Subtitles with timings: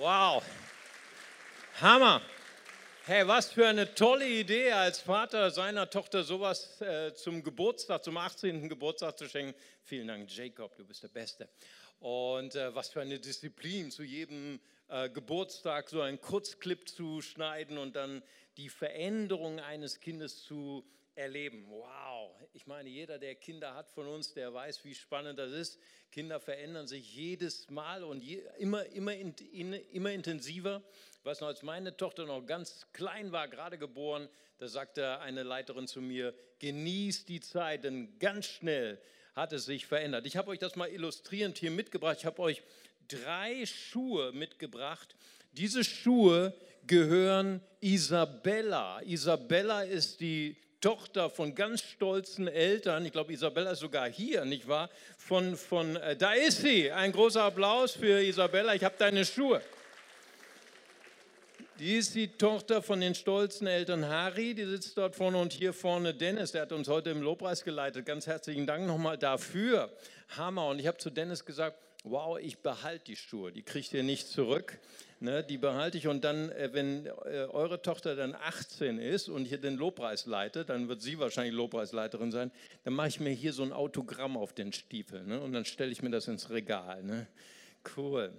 [0.00, 0.42] Wow.
[1.82, 2.22] Hammer.
[3.04, 8.16] Hey, was für eine tolle Idee, als Vater seiner Tochter sowas äh, zum Geburtstag, zum
[8.16, 8.70] 18.
[8.70, 9.54] Geburtstag zu schenken.
[9.82, 11.50] Vielen Dank, Jacob, du bist der Beste.
[11.98, 14.58] Und äh, was für eine Disziplin, zu jedem
[14.88, 18.22] äh, Geburtstag so einen Kurzclip zu schneiden und dann
[18.56, 20.82] die Veränderung eines Kindes zu
[21.20, 21.66] erleben.
[21.68, 25.78] Wow, ich meine, jeder, der Kinder hat von uns, der weiß, wie spannend das ist.
[26.10, 30.82] Kinder verändern sich jedes Mal und je, immer, immer, in, in, immer intensiver.
[31.22, 34.28] Weiß noch, als meine Tochter noch ganz klein war, gerade geboren,
[34.58, 39.00] da sagte eine Leiterin zu mir, genieß die Zeit, denn ganz schnell
[39.34, 40.26] hat es sich verändert.
[40.26, 42.16] Ich habe euch das mal illustrierend hier mitgebracht.
[42.18, 42.62] Ich habe euch
[43.08, 45.14] drei Schuhe mitgebracht.
[45.52, 46.54] Diese Schuhe
[46.86, 49.00] gehören Isabella.
[49.02, 53.04] Isabella ist die Tochter von ganz stolzen Eltern.
[53.04, 54.88] Ich glaube, Isabella ist sogar hier, nicht wahr?
[55.18, 56.90] Von, von, äh, da ist sie.
[56.90, 58.74] Ein großer Applaus für Isabella.
[58.74, 59.60] Ich habe deine Schuhe.
[61.78, 65.72] Die ist die Tochter von den stolzen Eltern Harry, die sitzt dort vorne und hier
[65.72, 68.04] vorne Dennis, der hat uns heute im Lobpreis geleitet.
[68.04, 69.90] Ganz herzlichen Dank nochmal dafür.
[70.36, 70.68] Hammer.
[70.68, 74.28] Und ich habe zu Dennis gesagt, wow, ich behalte die Schuhe, die kriegt ihr nicht
[74.28, 74.78] zurück.
[75.22, 77.10] Ne, die behalte ich und dann, äh, wenn äh,
[77.50, 82.32] eure Tochter dann 18 ist und hier den Lobpreis leitet, dann wird sie wahrscheinlich Lobpreisleiterin
[82.32, 82.50] sein,
[82.84, 85.92] dann mache ich mir hier so ein Autogramm auf den Stiefel ne, und dann stelle
[85.92, 87.02] ich mir das ins Regal.
[87.02, 87.26] Ne.
[87.96, 88.32] Cool.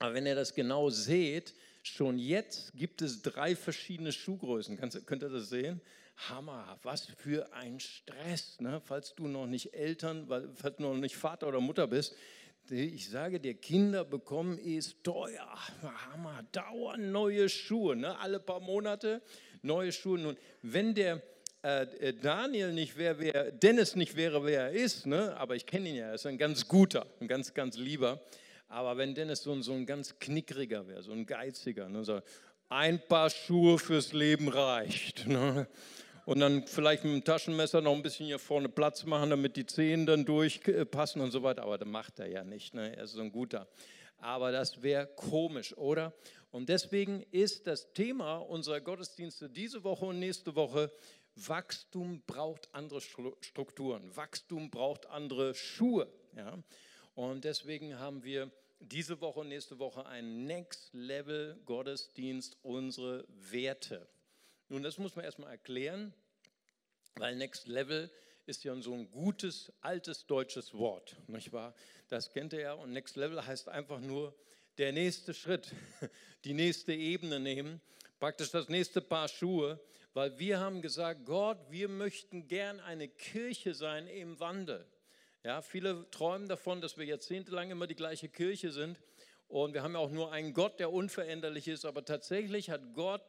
[0.00, 1.54] Aber wenn ihr das genau seht,
[1.86, 4.78] Schon jetzt gibt es drei verschiedene Schuhgrößen.
[4.78, 5.82] Kannst, könnt ihr das sehen?
[6.30, 8.80] Hammer, was für ein Stress, ne?
[8.82, 12.16] falls du noch nicht Eltern, falls du noch nicht Vater oder Mutter bist.
[12.70, 15.46] Ich sage dir, Kinder bekommen ist teuer.
[15.82, 18.18] Hammer, dauernd neue Schuhe, ne?
[18.18, 19.20] alle paar Monate
[19.60, 20.18] neue Schuhe.
[20.18, 21.22] Nun, wenn der
[21.62, 25.36] äh, äh, Daniel nicht wäre, wer, Dennis nicht wäre, wer er ist, ne?
[25.36, 28.22] aber ich kenne ihn ja, er ist ein ganz guter, ein ganz, ganz lieber.
[28.68, 32.22] Aber wenn Dennis so so ein ganz knickriger wäre, so ein geiziger, ne, so
[32.70, 35.26] ein paar Schuhe fürs Leben reicht.
[35.26, 35.68] Ne?
[36.24, 39.66] Und dann vielleicht mit dem Taschenmesser noch ein bisschen hier vorne Platz machen, damit die
[39.66, 41.62] Zehen dann durchpassen und so weiter.
[41.62, 42.74] Aber das macht er ja nicht.
[42.74, 42.96] Ne?
[42.96, 43.68] Er ist so ein guter.
[44.18, 46.14] Aber das wäre komisch, oder?
[46.50, 50.90] Und deswegen ist das Thema unserer Gottesdienste diese Woche und nächste Woche,
[51.36, 54.16] Wachstum braucht andere Strukturen.
[54.16, 56.06] Wachstum braucht andere Schuhe.
[56.36, 56.56] Ja?
[57.14, 58.50] Und deswegen haben wir
[58.80, 64.06] diese Woche und nächste Woche einen Next Level Gottesdienst, unsere Werte.
[64.68, 66.14] Nun, das muss man erstmal erklären,
[67.16, 68.10] weil Next Level
[68.46, 71.74] ist ja so ein gutes, altes deutsches Wort, nicht wahr?
[72.08, 74.34] Das kennt ihr ja und Next Level heißt einfach nur
[74.78, 75.72] der nächste Schritt,
[76.44, 77.80] die nächste Ebene nehmen,
[78.18, 79.80] praktisch das nächste Paar Schuhe,
[80.12, 84.86] weil wir haben gesagt, Gott, wir möchten gern eine Kirche sein im Wandel.
[85.42, 88.98] Ja, viele träumen davon, dass wir jahrzehntelang immer die gleiche Kirche sind.
[89.46, 91.84] Und wir haben ja auch nur einen Gott, der unveränderlich ist.
[91.84, 93.22] Aber tatsächlich hat Gott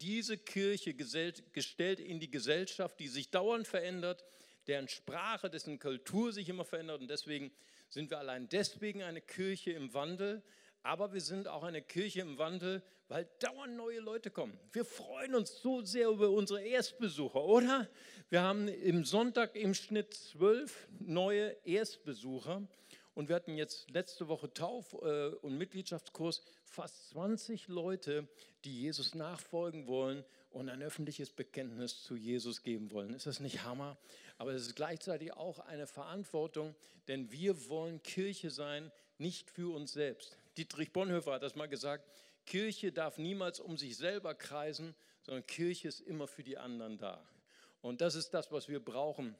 [0.00, 4.24] diese Kirche gestellt in die Gesellschaft, die sich dauernd verändert,
[4.66, 7.00] deren Sprache, dessen Kultur sich immer verändert.
[7.00, 7.52] Und deswegen
[7.88, 10.42] sind wir allein deswegen eine Kirche im Wandel.
[10.82, 14.58] Aber wir sind auch eine Kirche im Wandel, weil dauernd neue Leute kommen.
[14.72, 17.88] Wir freuen uns so sehr über unsere Erstbesucher, oder?
[18.28, 22.66] Wir haben im Sonntag im Schnitt zwölf neue Erstbesucher
[23.14, 28.28] und wir hatten jetzt letzte Woche Tauf- äh, und Mitgliedschaftskurs fast 20 Leute,
[28.64, 33.14] die Jesus nachfolgen wollen und ein öffentliches Bekenntnis zu Jesus geben wollen.
[33.14, 33.96] Ist das nicht Hammer?
[34.38, 36.74] Aber es ist gleichzeitig auch eine Verantwortung,
[37.08, 40.36] denn wir wollen Kirche sein, nicht für uns selbst.
[40.56, 42.08] Dietrich Bonhoeffer hat das mal gesagt,
[42.46, 47.24] Kirche darf niemals um sich selber kreisen, sondern Kirche ist immer für die anderen da.
[47.80, 49.36] Und das ist das, was wir brauchen.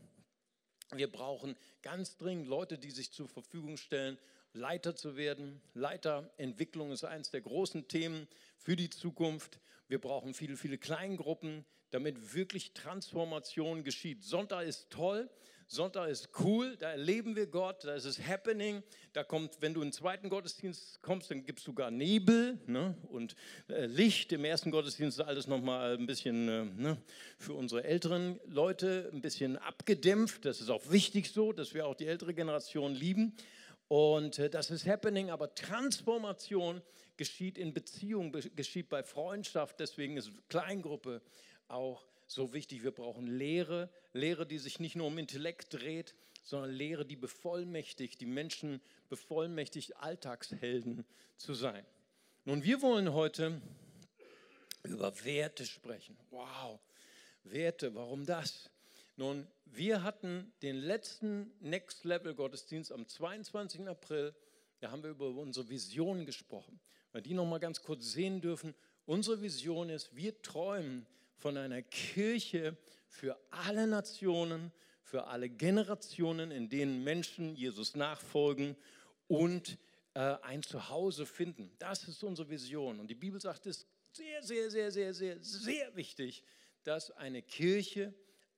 [0.97, 4.19] Wir brauchen ganz dringend Leute, die sich zur Verfügung stellen,
[4.53, 5.61] Leiter zu werden.
[5.75, 9.59] Leiterentwicklung ist eines der großen Themen für die Zukunft.
[9.89, 14.23] Wir brauchen viele, viele Kleingruppen, damit wirklich Transformation geschieht.
[14.25, 15.29] Sonntag ist toll,
[15.67, 18.83] Sonntag ist cool, da erleben wir Gott, da ist es happening.
[19.13, 22.97] Da kommt, wenn du in den zweiten Gottesdienst kommst, dann gibt es sogar Nebel ne?
[23.09, 23.35] und
[23.69, 24.33] äh, Licht.
[24.33, 26.99] Im ersten Gottesdienst ist alles nochmal ein bisschen äh, ne?
[27.39, 30.45] für unsere älteren Leute ein bisschen abgedämpft.
[30.45, 33.35] Das ist auch wichtig so, dass wir auch die ältere Generation lieben.
[33.89, 36.83] Und äh, das ist happening, aber Transformation
[37.17, 39.81] geschieht in Beziehung, geschieht bei Freundschaft.
[39.81, 41.23] Deswegen ist Kleingruppe
[41.69, 42.83] auch so wichtig.
[42.83, 48.21] Wir brauchen Lehre, Lehre, die sich nicht nur um Intellekt dreht, sondern Lehre, die bevollmächtigt,
[48.21, 51.05] die Menschen bevollmächtigt, Alltagshelden
[51.37, 51.87] zu sein.
[52.45, 53.63] Nun, wir wollen heute
[54.83, 56.19] über Werte sprechen.
[56.31, 56.81] Wow,
[57.45, 58.69] Werte, warum das?
[59.17, 63.89] Nun, wir hatten den letzten Next Level Gottesdienst am 22.
[63.89, 64.35] April.
[64.81, 66.81] Da haben wir über unsere Vision gesprochen.
[67.25, 68.75] die noch mal ganz kurz sehen dürfen.
[69.07, 72.77] Unsere Vision ist, wir träumen von einer Kirche
[73.09, 74.73] für alle Nationen,
[75.03, 78.77] für alle Generationen, in denen Menschen Jesus nachfolgen
[79.29, 79.79] und
[80.15, 81.71] äh, ein Zuhause finden.
[81.79, 83.01] Das ist unsere Vision.
[83.01, 86.45] Und die Bibel sagt, es ist sehr, sehr, sehr, sehr, sehr, sehr wichtig,
[86.85, 88.15] dass eine Kirche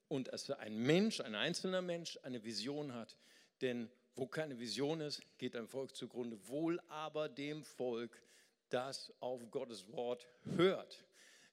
[0.08, 3.16] und dass ein Mensch, ein einzelner Mensch eine Vision hat.
[3.60, 6.38] Denn wo keine Vision ist, geht ein Volk zugrunde.
[6.48, 8.22] Wohl aber dem Volk,
[8.68, 10.26] das auf Gottes Wort
[10.56, 11.04] hört.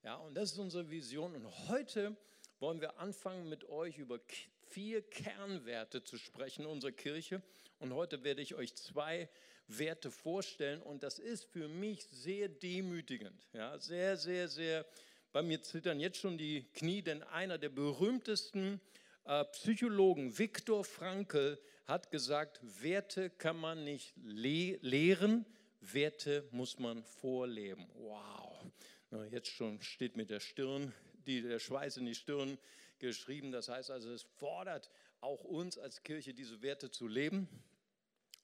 [0.04, 1.34] Ja, und das ist unsere Vision.
[1.34, 2.18] Und heute
[2.60, 4.20] wollen wir anfangen, mit euch über
[4.68, 7.42] vier Kernwerte zu sprechen unserer Kirche.
[7.80, 9.30] Und heute werde ich euch zwei
[9.68, 10.82] Werte vorstellen.
[10.82, 13.48] Und das ist für mich sehr demütigend.
[13.54, 14.86] Ja, sehr, sehr, sehr.
[15.32, 18.82] Bei mir zittern jetzt schon die Knie, denn einer der berühmtesten
[19.24, 25.46] äh, Psychologen, Viktor Frankl, hat gesagt, Werte kann man nicht le lehren,
[25.80, 27.88] Werte muss man vorleben.
[27.96, 28.54] Wow.
[29.30, 30.92] Jetzt schon steht mir der Stirn,
[31.27, 32.57] die, der Schweiß in die Stirn
[32.98, 33.51] geschrieben.
[33.51, 34.89] Das heißt also, es fordert
[35.21, 37.48] auch uns als Kirche, diese Werte zu leben.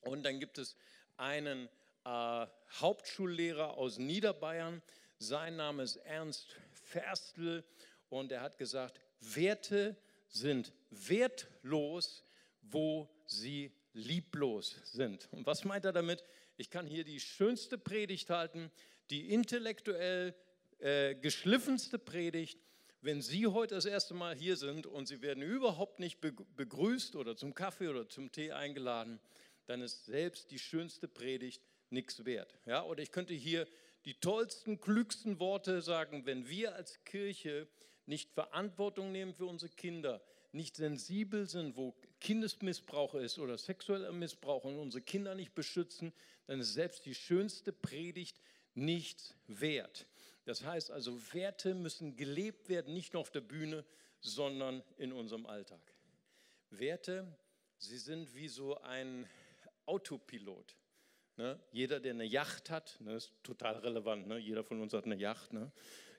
[0.02, 0.76] Und dann gibt es
[1.16, 1.68] einen
[2.04, 2.46] äh,
[2.78, 4.80] Hauptschullehrer aus Niederbayern.
[5.18, 7.64] Sein Name ist Ernst Ferstl
[8.08, 9.96] und er hat gesagt, Werte
[10.28, 12.24] sind wertlos,
[12.62, 15.28] wo sie lieblos sind.
[15.32, 16.22] Und was meint er damit?
[16.56, 18.70] Ich kann hier die schönste Predigt halten,
[19.10, 20.34] die intellektuell
[20.80, 22.58] äh, geschliffenste Predigt.
[23.02, 27.36] Wenn Sie heute das erste Mal hier sind und Sie werden überhaupt nicht begrüßt oder
[27.36, 29.20] zum Kaffee oder zum Tee eingeladen,
[29.66, 32.58] dann ist selbst die schönste Predigt nichts wert.
[32.66, 33.66] Ja, oder ich könnte hier
[34.04, 37.68] die tollsten, klügsten Worte sagen, wenn wir als Kirche
[38.06, 40.22] nicht Verantwortung nehmen für unsere Kinder,
[40.52, 46.12] nicht sensibel sind, wo Kindesmissbrauch ist oder sexueller Missbrauch und unsere Kinder nicht beschützen,
[46.46, 48.40] dann ist selbst die schönste Predigt
[48.74, 50.06] nichts wert.
[50.44, 53.84] Das heißt also, Werte müssen gelebt werden, nicht nur auf der Bühne,
[54.20, 55.80] sondern in unserem Alltag.
[56.70, 57.26] Werte,
[57.78, 59.28] sie sind wie so ein
[59.86, 60.76] Autopilot.
[61.36, 61.58] Ne?
[61.72, 64.26] Jeder, der eine Yacht hat, ne, ist total relevant.
[64.26, 64.38] Ne?
[64.38, 65.52] Jeder von uns hat eine Yacht.
[65.52, 65.72] Ne?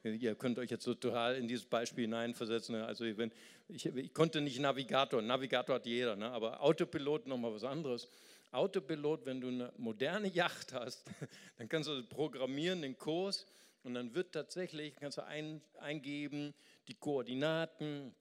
[0.03, 2.75] Ihr könnt euch jetzt so total in dieses Beispiel hineinversetzen.
[2.75, 2.85] Ne?
[2.85, 3.31] Also wenn,
[3.67, 6.31] ich, ich, konnte nicht Navigator, Navigator hat jeder, ne?
[6.31, 8.07] aber Autopilot nochmal was anderes.
[8.51, 11.05] Autopilot, wenn du eine moderne Yacht hast,
[11.57, 13.45] dann kannst du programmieren den Kurs
[13.83, 16.53] und dann wird tatsächlich, kannst du ein, eingeben,
[16.87, 18.15] die Koordinaten,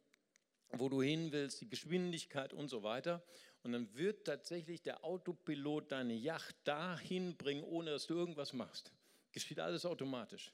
[0.73, 3.23] wo du hin willst, die Geschwindigkeit und so weiter.
[3.63, 8.93] Und dann wird tatsächlich der Autopilot deine Yacht dahin bringen, ohne dass du irgendwas machst.
[9.33, 10.53] Geschieht alles automatisch.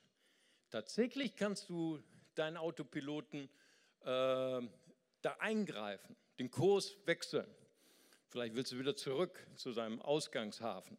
[0.71, 2.03] Tatsächlich kannst du
[2.35, 3.49] deinen Autopiloten
[4.01, 4.63] äh,
[5.23, 7.47] da eingreifen, den Kurs wechseln.
[8.29, 10.99] Vielleicht willst du wieder zurück zu seinem Ausgangshafen.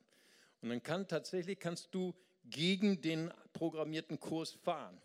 [0.62, 2.16] Und dann kann tatsächlich kannst du
[2.50, 5.00] gegen den programmierten Kurs fahren.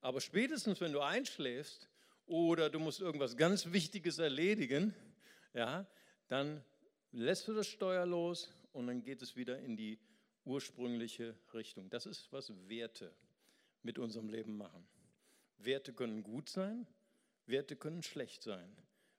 [0.00, 1.88] Aber spätestens, wenn du einschläfst
[2.26, 4.94] oder du musst irgendwas ganz Wichtiges erledigen,
[5.52, 5.86] ja,
[6.28, 6.64] dann
[7.12, 9.98] lässt du das Steuer los und dann geht es wieder in die
[10.44, 11.90] ursprüngliche Richtung.
[11.90, 13.12] Das ist, was Werte
[13.82, 14.86] mit unserem Leben machen.
[15.58, 16.86] Werte können gut sein,
[17.46, 18.74] Werte können schlecht sein.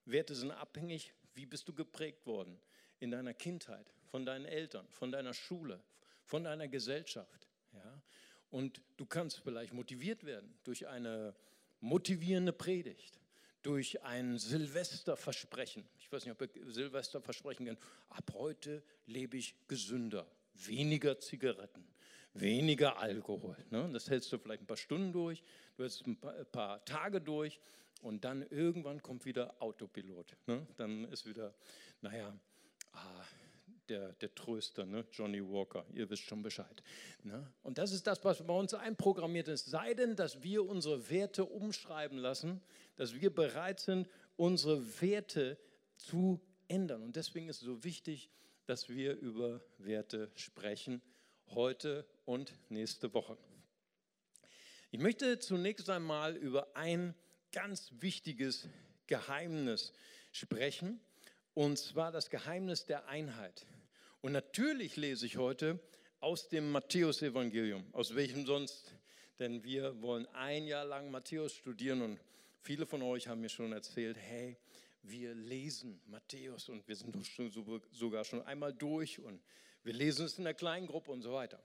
[0.06, 2.60] Werte sind abhängig, wie bist du geprägt worden
[3.00, 5.82] in deiner Kindheit, von deinen Eltern, von deiner Schule,
[6.24, 7.48] von deiner Gesellschaft.
[7.74, 8.02] Ja?
[8.50, 11.34] Und du kannst vielleicht motiviert werden durch eine
[11.80, 13.20] motivierende Predigt,
[13.62, 15.88] durch ein Silvesterversprechen.
[16.00, 17.80] Ich weiß nicht, ob ihr Silvesterversprechen kennt.
[18.10, 21.88] Ab heute lebe ich gesünder, weniger Zigaretten,
[22.34, 23.58] weniger Alkohol.
[23.70, 23.90] Ne?
[23.94, 25.44] Das hältst du vielleicht ein paar Stunden durch,
[25.78, 27.60] du hältst ein paar, ein paar Tage durch
[28.02, 30.36] und dann irgendwann kommt wieder Autopilot.
[30.48, 30.68] Ne?
[30.76, 31.54] Dann ist wieder,
[32.02, 32.34] naja,
[32.94, 33.24] ah,
[33.92, 35.06] der, der Tröster, ne?
[35.12, 36.82] Johnny Walker, ihr wisst schon Bescheid.
[37.24, 37.46] Ne?
[37.62, 39.66] Und das ist das, was bei uns einprogrammiert ist.
[39.66, 42.62] Sei denn, dass wir unsere Werte umschreiben lassen,
[42.96, 44.08] dass wir bereit sind,
[44.38, 45.58] unsere Werte
[45.98, 47.04] zu ändern.
[47.04, 48.30] Und deswegen ist es so wichtig,
[48.66, 51.02] dass wir über Werte sprechen,
[51.48, 53.38] heute und nächste Woche.
[54.92, 57.14] Ich möchte zunächst einmal über ein
[57.52, 58.70] ganz wichtiges
[59.08, 59.92] Geheimnis
[60.32, 61.02] sprechen,
[61.54, 63.66] und zwar das Geheimnis der Einheit.
[64.22, 65.80] Und natürlich lese ich heute
[66.20, 68.94] aus dem Matthäusevangelium, aus welchem sonst,
[69.40, 72.20] denn wir wollen ein Jahr lang Matthäus studieren und
[72.60, 74.58] viele von euch haben mir schon erzählt, hey,
[75.02, 77.16] wir lesen Matthäus und wir sind
[77.92, 79.42] sogar schon einmal durch und
[79.82, 81.60] wir lesen es in der kleinen Gruppe und so weiter.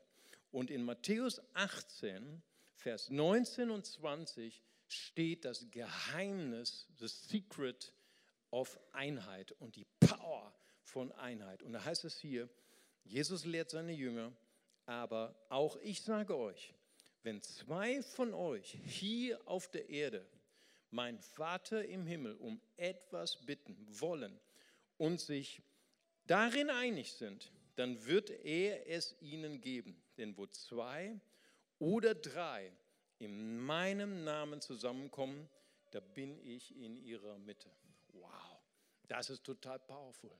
[0.51, 2.43] Und in Matthäus 18,
[2.77, 7.93] Vers 19 und 20 steht das Geheimnis, the secret
[8.51, 10.55] of Einheit und die Power
[10.87, 11.63] von Einheit.
[11.63, 12.49] Und da heißt es hier,
[13.05, 14.33] Jesus lehrt seine Jünger,
[14.87, 16.73] Aber auch ich sage euch,
[17.25, 20.25] wenn zwei von euch hier auf der Erde
[20.91, 24.39] mein Vater im Himmel um etwas bitten wollen
[24.97, 25.61] und sich
[26.27, 30.01] darin einig sind, dann wird er es ihnen geben.
[30.17, 31.21] Denn wo zwei
[31.81, 32.73] oder drei
[33.19, 35.49] in meinem Namen zusammenkommen,
[35.91, 37.71] da bin ich in ihrer Mitte.
[38.13, 38.61] Wow,
[39.09, 40.31] das ist total powerful.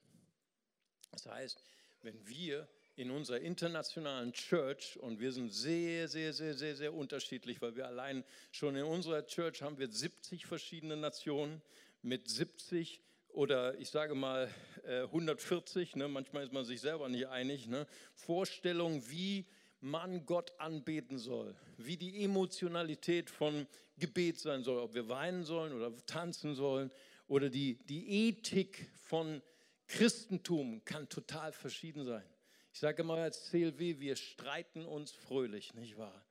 [1.11, 1.63] Das heißt,
[2.03, 7.61] wenn wir in unserer internationalen Church und wir sind sehr, sehr, sehr, sehr, sehr unterschiedlich,
[7.61, 11.61] weil wir allein schon in unserer Church haben wir 70 verschiedene Nationen
[12.03, 14.51] mit 70 oder ich sage mal
[14.87, 19.45] 140, äh, ne, manchmal ist man sich selber nicht einig, ne, Vorstellungen, wie
[19.81, 23.67] man Gott anbeten soll, wie die Emotionalität von
[23.99, 26.91] Gebet sein soll, ob wir weinen sollen oder tanzen sollen
[27.29, 29.43] oder die, die Ethik von
[29.87, 32.25] Christentum kann total verschieden sein.
[32.73, 36.25] Ich sage immer als CLW, wir streiten uns fröhlich, nicht wahr?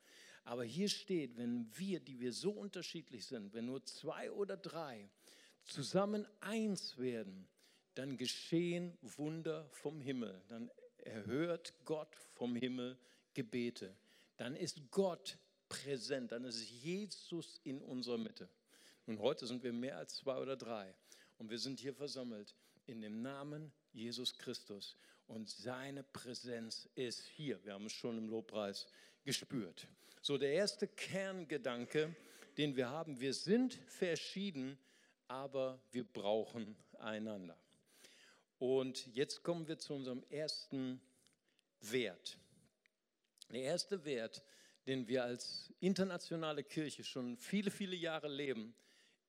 [0.43, 5.09] Aber hier steht, wenn wir, die wir so unterschiedlich sind, wenn nur zwei oder drei
[5.63, 7.47] zusammen eins werden,
[7.95, 10.39] dann geschehen Wunder vom Himmel.
[10.47, 12.97] Dann erhört Gott vom Himmel
[13.33, 13.95] Gebete.
[14.37, 18.49] Dann ist Gott präsent, dann ist Jesus in unserer Mitte.
[19.07, 20.93] Und heute sind wir mehr als zwei oder drei.
[21.37, 22.55] Und wir sind hier versammelt
[22.87, 24.95] in dem Namen Jesus Christus
[25.27, 27.63] und seine Präsenz ist hier.
[27.63, 28.87] Wir haben es schon im Lobpreis
[29.23, 29.87] gespürt.
[30.21, 32.15] So, der erste Kerngedanke,
[32.57, 34.77] den wir haben, wir sind verschieden,
[35.27, 37.57] aber wir brauchen einander.
[38.59, 41.01] Und jetzt kommen wir zu unserem ersten
[41.81, 42.37] Wert.
[43.51, 44.43] Der erste Wert,
[44.87, 48.73] den wir als internationale Kirche schon viele, viele Jahre leben,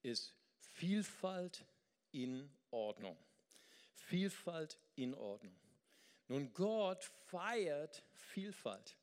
[0.02, 1.64] ist Vielfalt
[2.12, 3.16] in Ordnung.
[4.06, 5.56] Vielfalt in Ordnung.
[6.28, 8.96] Nun, Gott feiert Vielfalt.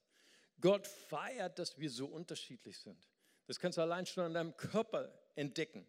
[0.62, 2.98] Gott feiert, dass wir so unterschiedlich sind.
[3.48, 5.86] Das kannst du allein schon an deinem Körper entdecken.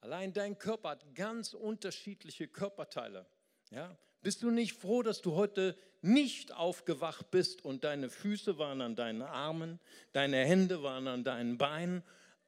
[0.00, 3.26] Allein dein Körper hat ganz unterschiedliche Körperteile.
[3.70, 3.96] Ja?
[4.22, 8.96] Bist du nicht froh, dass du heute nicht aufgewacht bist und deine Füße waren an
[8.96, 9.78] deinen Armen,
[10.12, 12.02] deine Hände waren an deinen Beinen?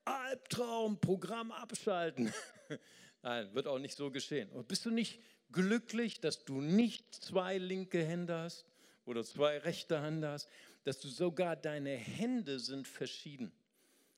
[0.05, 2.33] Albtraum, Programm abschalten.
[3.23, 4.51] Nein, wird auch nicht so geschehen.
[4.51, 5.21] Und bist du nicht
[5.53, 8.65] glücklich, dass du nicht zwei linke Hände hast
[9.05, 10.49] oder zwei rechte Hände hast,
[10.85, 13.53] dass du sogar deine Hände sind verschieden.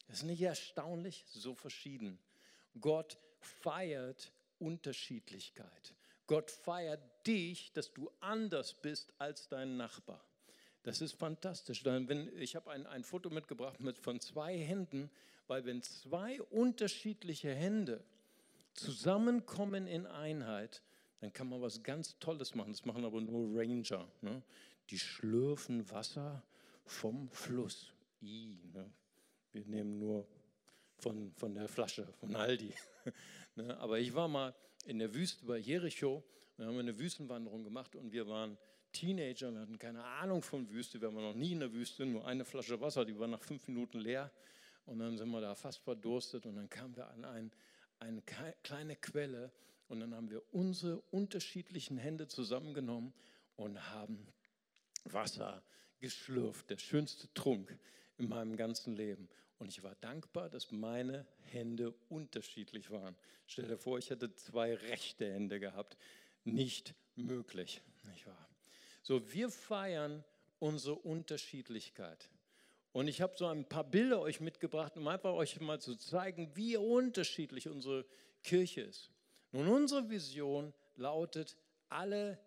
[0.09, 2.19] Das ist nicht erstaunlich, so verschieden.
[2.81, 5.95] Gott feiert Unterschiedlichkeit.
[6.27, 10.25] Gott feiert dich, dass du anders bist als dein Nachbar.
[10.83, 11.85] Das ist fantastisch.
[12.37, 15.11] Ich habe ein, ein Foto mitgebracht mit, von zwei Händen,
[15.47, 18.03] weil wenn zwei unterschiedliche Hände
[18.75, 20.83] zusammenkommen in Einheit,
[21.23, 22.73] dann kann man was ganz Tolles machen.
[22.73, 24.09] Das machen aber nur Ranger.
[24.23, 24.43] Ne?
[24.91, 26.43] Die schlürfen Wasser
[26.85, 27.93] vom Fluss.
[28.21, 28.91] I, ne?
[29.53, 30.27] Wir nehmen nur
[30.99, 32.75] von, von der Flasche, von Aldi.
[33.55, 33.79] ne?
[33.79, 34.53] Aber ich war mal
[34.85, 36.25] in der Wüste bei Jericho
[36.57, 38.59] und haben eine Wüstenwanderung gemacht und wir waren
[38.91, 42.27] Teenager, wir hatten keine Ahnung von Wüste, wir waren noch nie in der Wüste, nur
[42.27, 44.33] eine Flasche Wasser, die war nach fünf Minuten leer
[44.87, 47.53] und dann sind wir da fast verdurstet und dann kamen wir an ein,
[48.01, 48.23] eine
[48.65, 49.53] kleine Quelle
[49.89, 53.13] und dann haben wir unsere unterschiedlichen Hände zusammengenommen
[53.57, 54.27] und haben
[55.05, 55.63] Wasser
[56.01, 57.79] geschlürft, der schönste Trunk
[58.19, 59.29] in meinem ganzen Leben.
[59.59, 63.15] Und ich war dankbar, dass meine Hände unterschiedlich waren.
[63.47, 65.97] Stell dir vor, ich hätte zwei rechte Hände gehabt.
[66.45, 68.49] Nicht möglich, nicht wahr?
[69.03, 70.25] So, wir feiern
[70.59, 72.29] unsere Unterschiedlichkeit.
[72.93, 76.51] Und ich habe so ein paar Bilder euch mitgebracht, um einfach euch mal zu zeigen,
[76.55, 78.05] wie unterschiedlich unsere
[78.43, 79.11] Kirche ist.
[79.53, 81.57] Nun, unsere Vision lautet,
[81.89, 82.39] alle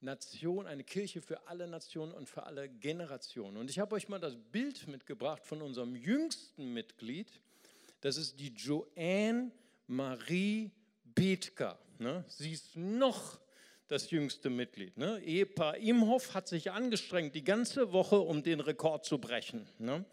[0.00, 3.56] Nationen, eine Kirche für alle Nationen und für alle Generationen.
[3.56, 7.40] Und ich habe euch mal das Bild mitgebracht von unserem jüngsten Mitglied.
[8.00, 9.50] Das ist die Joanne
[9.86, 10.70] Marie
[11.04, 11.78] Bethka.
[11.98, 12.24] Ne?
[12.28, 13.38] Sie ist noch
[13.88, 14.96] das jüngste Mitglied.
[14.96, 15.20] Ne?
[15.22, 19.66] Ehepaar Imhoff hat sich angestrengt, die ganze Woche, um den Rekord zu brechen.
[19.78, 20.04] Ne?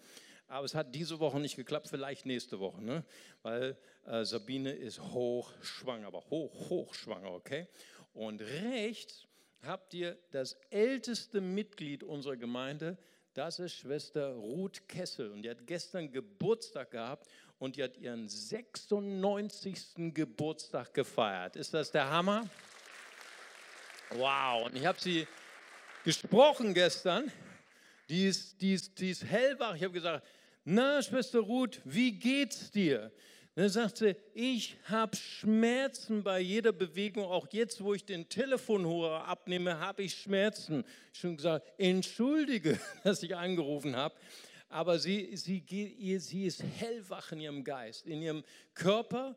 [0.47, 3.03] Aber es hat diese Woche nicht geklappt, vielleicht nächste Woche, ne?
[3.41, 7.67] weil äh, Sabine ist hochschwanger, aber hoch, hochschwanger, okay?
[8.13, 9.27] Und rechts
[9.61, 12.97] habt ihr das älteste Mitglied unserer Gemeinde,
[13.33, 15.31] das ist Schwester Ruth Kessel.
[15.31, 17.27] Und die hat gestern Geburtstag gehabt
[17.59, 20.13] und die hat ihren 96.
[20.13, 21.55] Geburtstag gefeiert.
[21.55, 22.49] Ist das der Hammer?
[24.09, 25.27] Wow, und ich habe sie
[26.03, 27.31] gesprochen gestern.
[28.09, 29.75] Die ist, die ist, die ist hellwach.
[29.75, 30.25] Ich habe gesagt,
[30.69, 33.09] na, Schwester Ruth, wie geht's dir?
[33.55, 39.25] Dann sagt sie, ich habe Schmerzen bei jeder Bewegung, auch jetzt, wo ich den Telefonhörer
[39.25, 40.83] abnehme, habe ich Schmerzen.
[41.13, 44.13] Schon gesagt, entschuldige, dass ich angerufen habe,
[44.69, 45.63] aber sie, sie,
[46.19, 48.43] sie ist hellwach in ihrem Geist, in ihrem
[48.74, 49.36] Körper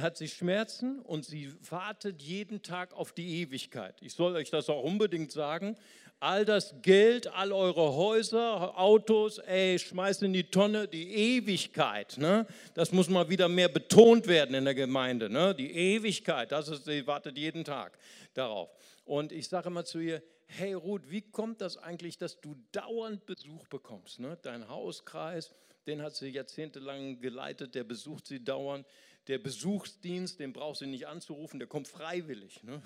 [0.00, 3.94] hat sie Schmerzen und sie wartet jeden Tag auf die Ewigkeit.
[4.00, 5.76] Ich soll euch das auch unbedingt sagen.
[6.18, 12.16] All das Geld, all eure Häuser, Autos, ey, schmeißt in die Tonne die Ewigkeit.
[12.16, 12.46] Ne?
[12.72, 15.28] Das muss mal wieder mehr betont werden in der Gemeinde.
[15.28, 15.54] Ne?
[15.54, 17.98] Die Ewigkeit, das ist, sie wartet jeden Tag
[18.32, 18.70] darauf.
[19.04, 23.26] Und ich sage immer zu ihr, hey Ruth, wie kommt das eigentlich, dass du dauernd
[23.26, 24.20] Besuch bekommst?
[24.20, 24.38] Ne?
[24.42, 25.54] Dein Hauskreis,
[25.86, 28.86] den hat sie jahrzehntelang geleitet, der besucht sie dauernd.
[29.28, 32.62] Der Besuchsdienst, den braucht sie nicht anzurufen, der kommt freiwillig.
[32.62, 32.80] Ne?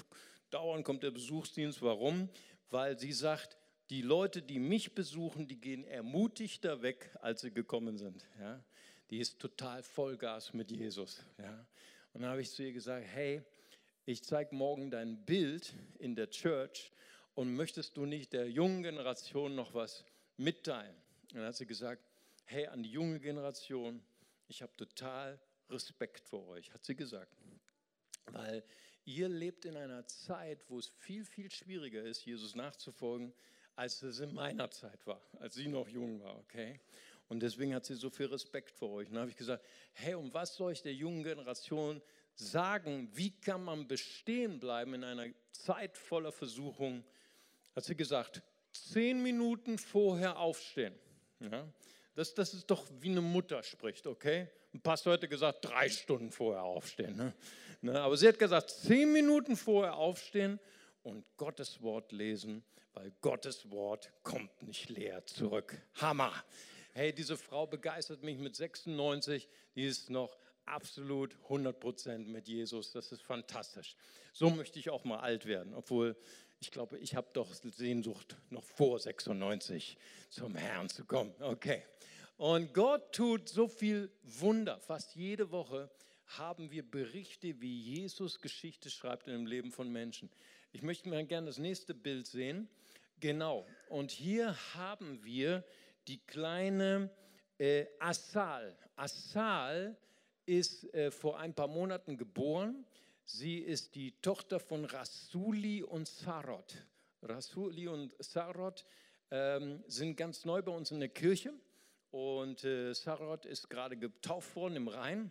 [0.50, 1.82] Dauernd kommt der Besuchsdienst.
[1.82, 2.28] Warum?
[2.70, 3.56] Weil sie sagt,
[3.90, 8.26] die Leute, die mich besuchen, die gehen ermutigter weg, als sie gekommen sind.
[8.38, 8.62] Ja?
[9.10, 11.24] Die ist total Vollgas mit Jesus.
[11.38, 11.66] Ja?
[12.12, 13.42] Und dann habe ich zu ihr gesagt, hey,
[14.06, 16.92] ich zeige morgen dein Bild in der Church
[17.40, 20.04] und möchtest du nicht der jungen Generation noch was
[20.36, 20.94] mitteilen?
[21.30, 22.02] Und dann hat sie gesagt,
[22.44, 24.02] hey, an die junge Generation,
[24.46, 27.34] ich habe total Respekt vor euch, hat sie gesagt.
[28.26, 28.62] Weil
[29.06, 33.32] ihr lebt in einer Zeit, wo es viel, viel schwieriger ist, Jesus nachzufolgen,
[33.74, 36.78] als es in meiner Zeit war, als sie noch jung war, okay?
[37.28, 39.08] Und deswegen hat sie so viel Respekt vor euch.
[39.08, 42.02] Und dann habe ich gesagt, hey, um was soll ich der jungen Generation
[42.34, 43.08] sagen?
[43.14, 47.02] Wie kann man bestehen bleiben in einer Zeit voller Versuchung?
[47.74, 50.94] Hat sie gesagt, zehn Minuten vorher aufstehen.
[51.40, 51.66] Ja?
[52.14, 54.48] Das, das ist doch wie eine Mutter spricht, okay?
[54.74, 57.16] Ein Pastor hätte gesagt, drei Stunden vorher aufstehen.
[57.16, 57.34] Ne?
[57.80, 58.00] Ne?
[58.00, 60.60] Aber sie hat gesagt, zehn Minuten vorher aufstehen
[61.02, 62.62] und Gottes Wort lesen,
[62.92, 65.76] weil Gottes Wort kommt nicht leer zurück.
[65.94, 66.32] Hammer!
[66.92, 70.36] Hey, diese Frau begeistert mich mit 96, die ist noch
[70.66, 72.92] absolut 100% mit Jesus.
[72.92, 73.96] Das ist fantastisch.
[74.32, 76.16] So möchte ich auch mal alt werden, obwohl
[76.60, 79.96] ich glaube, ich habe doch Sehnsucht, noch vor 96
[80.28, 81.32] zum Herrn zu kommen.
[81.40, 81.82] Okay.
[82.36, 84.78] Und Gott tut so viel Wunder.
[84.78, 85.90] Fast jede Woche
[86.38, 90.30] haben wir Berichte, wie Jesus Geschichte schreibt in dem Leben von Menschen.
[90.72, 92.68] Ich möchte mir gerne das nächste Bild sehen.
[93.20, 93.66] Genau.
[93.88, 95.64] Und hier haben wir
[96.08, 97.10] die kleine
[97.58, 98.76] äh, Assal.
[98.96, 99.96] Assal
[100.44, 102.84] ist äh, vor ein paar Monaten geboren.
[103.32, 106.84] Sie ist die Tochter von Rasuli und Sarot.
[107.22, 108.84] Rasuli und Sarot
[109.30, 111.52] ähm, sind ganz neu bei uns in der Kirche.
[112.10, 115.30] Und äh, Sarot ist gerade getauft worden im Rhein,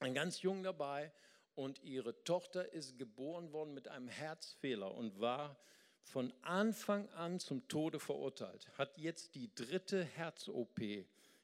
[0.00, 1.10] ein ganz jung dabei.
[1.54, 5.56] Und ihre Tochter ist geboren worden mit einem Herzfehler und war
[6.02, 8.68] von Anfang an zum Tode verurteilt.
[8.76, 10.78] Hat jetzt die dritte Herz-OP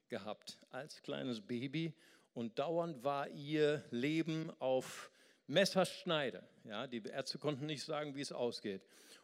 [0.09, 1.95] gehabt als kleines Baby.
[2.35, 5.11] Und dauernd war ihr Leben auf
[5.47, 6.43] Messerschneide.
[6.65, 8.83] Ja, die Ärzte konnten nicht sagen, wie es ausgeht.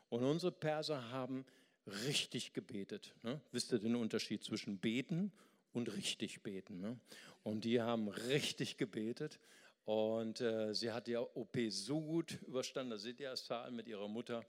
[0.09, 1.47] Und unsere Perser haben
[1.87, 3.15] richtig gebetet.
[3.23, 3.41] Ne?
[3.53, 5.33] Wisst ihr den Unterschied zwischen beten
[5.73, 6.81] und richtig beten?
[6.81, 6.99] Ne?
[7.43, 9.41] Und die haben richtig gebetet.
[9.85, 14.09] Und äh, sie hat die OP so gut überstanden, da seht ihr Saal mit ihrer
[14.09, 14.45] Mutter.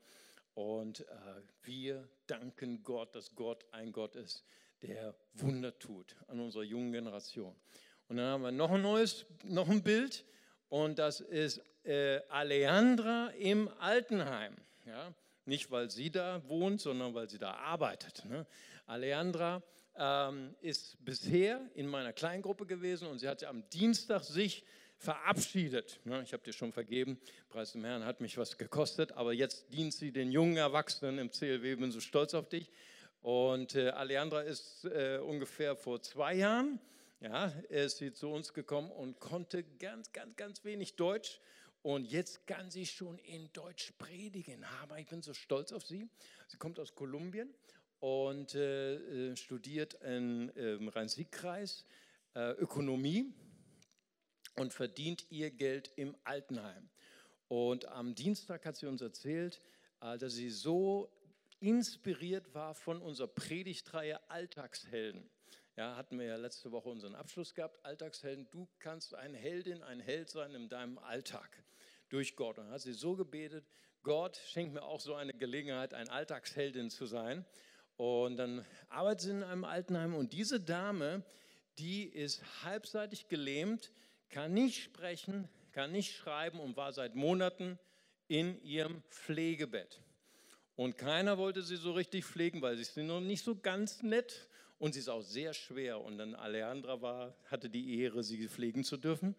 [0.54, 1.06] Und äh,
[1.64, 4.44] wir danken Gott, dass Gott ein Gott ist,
[4.82, 7.56] der Wunder tut an unserer jungen Generation.
[8.08, 10.26] Und dann haben wir noch ein neues, noch ein Bild.
[10.72, 14.56] Und das ist äh, Aleandra im Altenheim.
[14.86, 15.14] Ja?
[15.44, 18.24] Nicht, weil sie da wohnt, sondern weil sie da arbeitet.
[18.24, 18.46] Ne?
[18.88, 19.62] Aleandra
[19.98, 24.64] ähm, ist bisher in meiner Kleingruppe gewesen und sie hat am Dienstag sich
[24.96, 26.00] verabschiedet.
[26.06, 26.22] Ne?
[26.24, 29.94] Ich habe dir schon vergeben, Preis dem Herrn, hat mich was gekostet, aber jetzt dient
[29.94, 32.72] sie den jungen Erwachsenen im CLW, bin so stolz auf dich.
[33.22, 36.80] Und äh, Aleandra ist äh, ungefähr vor zwei Jahren,
[37.22, 41.40] ja, ist sie zu uns gekommen und konnte ganz, ganz, ganz wenig Deutsch
[41.84, 44.64] und jetzt kann sie schon in Deutsch predigen.
[44.82, 46.10] Aber ich bin so stolz auf sie.
[46.48, 47.54] Sie kommt aus Kolumbien
[48.00, 51.86] und äh, äh studiert in, im Rhein-Sieg-Kreis
[52.34, 53.34] äh, Ökonomie
[54.56, 56.90] und verdient ihr Geld im Altenheim.
[57.48, 59.62] Und am Dienstag hat sie uns erzählt,
[60.02, 61.12] äh, dass sie so
[61.60, 65.30] inspiriert war von unserer Predigtreihe Alltagshelden.
[65.78, 67.86] Ja, hatten wir ja letzte Woche unseren Abschluss gehabt.
[67.86, 71.64] Alltagshelden, du kannst eine Heldin, ein Held sein in deinem Alltag
[72.10, 72.60] durch Gott.
[72.60, 73.66] Und hat sie so gebetet,
[74.04, 77.46] Gott schenkt mir auch so eine Gelegenheit, ein Alltagsheldin zu sein.
[77.96, 81.24] Und dann arbeitet sie in einem Altenheim und diese Dame,
[81.78, 83.94] die ist halbseitig gelähmt,
[84.30, 87.80] kann nicht sprechen, kann nicht schreiben und war seit Monaten
[88.28, 90.02] in ihrem Pflegebett.
[90.76, 94.50] Und keiner wollte sie so richtig pflegen, weil sie ist noch nicht so ganz nett
[94.82, 96.02] Und sie ist auch sehr schwer.
[96.02, 99.36] Und dann Alejandra war, hatte die Ehre, sie pflegen zu dürfen.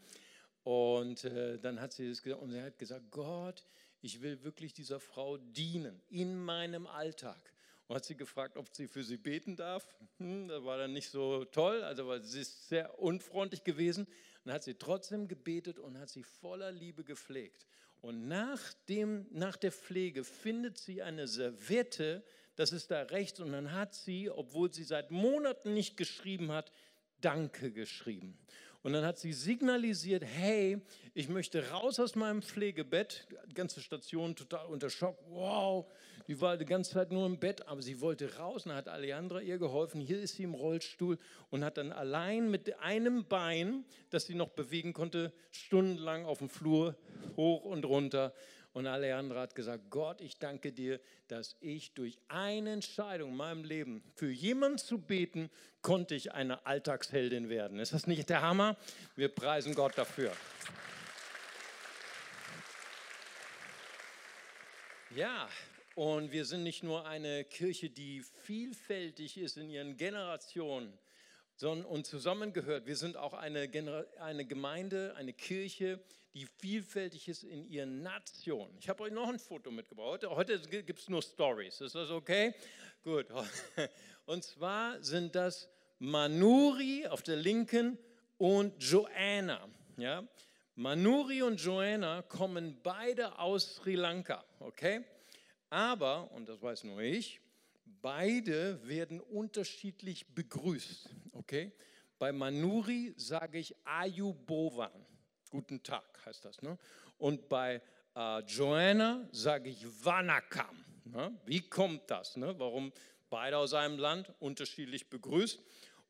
[0.63, 3.67] Und äh, dann hat sie es gesagt, und sie hat gesagt, Gott,
[4.03, 7.53] ich will wirklich dieser Frau dienen in meinem Alltag.
[7.89, 9.85] Und hat sie gefragt, ob sie für sie beten darf.
[10.19, 14.07] Hm, das war dann nicht so toll, also weil sie ist sehr unfreundlich gewesen.
[14.45, 17.67] Und hat sie trotzdem gebetet und hat sie voller Liebe gepflegt.
[18.01, 22.23] Und nach, dem, nach der Pflege findet sie eine Serviette,
[22.57, 26.73] das ist da rechts, und dann hat sie, obwohl sie seit Monaten nicht geschrieben hat,
[27.21, 28.37] Danke geschrieben.
[28.83, 30.81] Und dann hat sie signalisiert, hey,
[31.15, 33.29] ich möchte raus aus meinem Pflegebett.
[33.47, 35.17] Die ganze Station total unter Schock.
[35.29, 35.87] Wow,
[36.27, 38.65] die war die ganze Zeit nur im Bett, aber sie wollte raus.
[38.65, 40.01] Dann hat Alejandra ihr geholfen.
[40.01, 41.17] Hier ist sie im Rollstuhl
[41.51, 46.49] und hat dann allein mit einem Bein, das sie noch bewegen konnte, stundenlang auf dem
[46.49, 46.97] Flur
[47.37, 48.35] hoch und runter
[48.73, 53.65] und Alejandra hat gesagt, Gott, ich danke dir, dass ich durch eine Entscheidung in meinem
[53.65, 55.51] Leben für jemanden zu beten,
[55.83, 57.79] konnte ich eine Alltagsheldin werden.
[57.79, 58.77] Ist das nicht der Hammer?
[59.15, 60.33] Wir preisen Gott dafür.
[65.15, 65.49] Ja,
[65.95, 70.99] und wir sind nicht nur eine Kirche, die vielfältig ist in ihren Generationen
[71.57, 72.87] sondern, und zusammengehört.
[72.87, 73.69] Wir sind auch eine,
[74.21, 76.01] eine Gemeinde, eine Kirche,
[76.35, 78.77] die vielfältig ist in ihren Nationen.
[78.79, 80.25] Ich habe euch noch ein Foto mitgebracht.
[80.27, 81.81] Heute, gibt es nur Stories.
[81.81, 82.55] Ist das okay?
[83.03, 83.27] Gut.
[84.27, 85.69] Und zwar sind das
[85.99, 87.99] Manuri auf der linken
[88.39, 89.69] und Joanna.
[89.97, 90.27] Ja?
[90.75, 94.45] Manuri und Joanna kommen beide aus Sri Lanka.
[94.59, 95.05] Okay?
[95.71, 97.41] Aber, und das weiß nur ich,
[98.01, 101.09] beide werden unterschiedlich begrüßt.
[101.33, 101.73] Okay?
[102.19, 104.91] Bei Manuri sage ich Ayubovan.
[105.53, 106.63] Guten Tag heißt das.
[106.63, 106.79] Ne?
[107.19, 107.83] Und bei
[108.17, 110.83] äh, Joanna sage ich Vanakam.
[111.05, 111.39] Ne?
[111.45, 112.39] Wie kommt das?
[112.39, 112.59] Ne?
[112.59, 112.91] Warum
[113.29, 115.63] beide aus einem Land unterschiedlich begrüßt?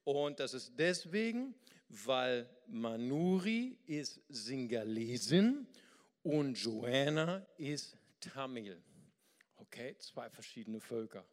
[0.05, 1.57] Und das ist deswegen,
[1.89, 5.67] weil Manuri ist Singalesin
[6.23, 8.81] und Joanna ist Tamil.
[9.57, 11.25] Okay, zwei verschiedene Völker.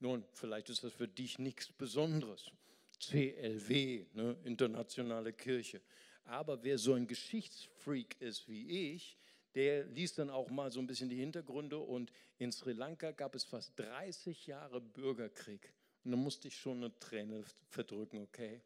[0.00, 2.50] Nun, vielleicht ist das für dich nichts Besonderes.
[2.98, 5.80] CLW, ne, internationale Kirche.
[6.24, 9.16] Aber wer so ein Geschichtsfreak ist wie ich,
[9.54, 11.78] der liest dann auch mal so ein bisschen die Hintergründe.
[11.78, 15.72] Und in Sri Lanka gab es fast 30 Jahre Bürgerkrieg.
[16.04, 18.60] Und da musste ich schon eine Träne verdrücken, okay?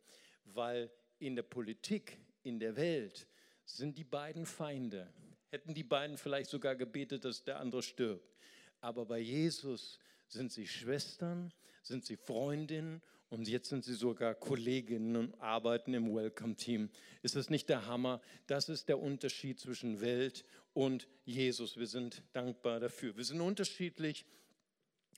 [0.45, 3.27] Weil in der Politik, in der Welt
[3.65, 5.13] sind die beiden Feinde.
[5.51, 8.37] Hätten die beiden vielleicht sogar gebetet, dass der andere stirbt.
[8.81, 15.17] Aber bei Jesus sind sie Schwestern, sind sie Freundinnen und jetzt sind sie sogar Kolleginnen
[15.17, 16.91] und arbeiten im Welcome-Team.
[17.23, 18.21] Ist das nicht der Hammer?
[18.47, 21.77] Das ist der Unterschied zwischen Welt und Jesus.
[21.77, 23.17] Wir sind dankbar dafür.
[23.17, 24.25] Wir sind unterschiedlich,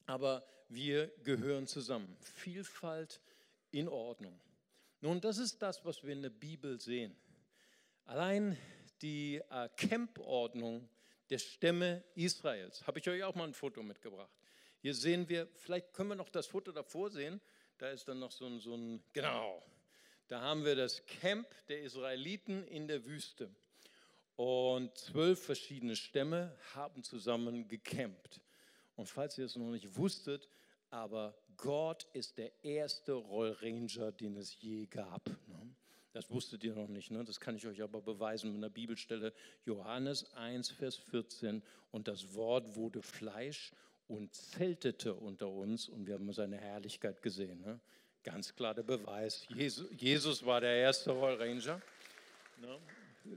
[0.07, 2.17] aber wir gehören zusammen.
[2.21, 3.21] Vielfalt
[3.71, 4.41] in Ordnung.
[5.01, 7.17] Nun, das ist das, was wir in der Bibel sehen.
[8.05, 8.57] Allein
[9.03, 10.89] die äh, Campordnung
[11.31, 14.33] der Stämme Israels, habe ich euch auch mal ein Foto mitgebracht.
[14.83, 17.41] Hier sehen wir, vielleicht können wir noch das Foto davor sehen.
[17.81, 19.63] Da ist dann noch so ein, so ein, genau,
[20.29, 23.51] da haben wir das Camp der Israeliten in der Wüste.
[24.37, 28.43] Und zwölf verschiedene Stämme haben zusammen gecampt.
[28.97, 30.47] Und falls ihr es noch nicht wusstet,
[30.91, 35.27] aber Gott ist der erste Rollranger, den es je gab.
[35.49, 35.75] Ne?
[36.13, 37.25] Das wusstet ihr noch nicht, ne?
[37.25, 39.33] das kann ich euch aber beweisen mit einer Bibelstelle.
[39.65, 41.63] Johannes 1, Vers 14.
[41.93, 43.73] Und das Wort wurde Fleisch
[44.11, 47.61] und zeltete unter uns und wir haben seine Herrlichkeit gesehen.
[47.61, 47.79] Ne?
[48.25, 49.47] Ganz klar der Beweis.
[49.55, 51.81] Jesus, Jesus war der erste Rollranger.
[52.61, 52.79] Ne?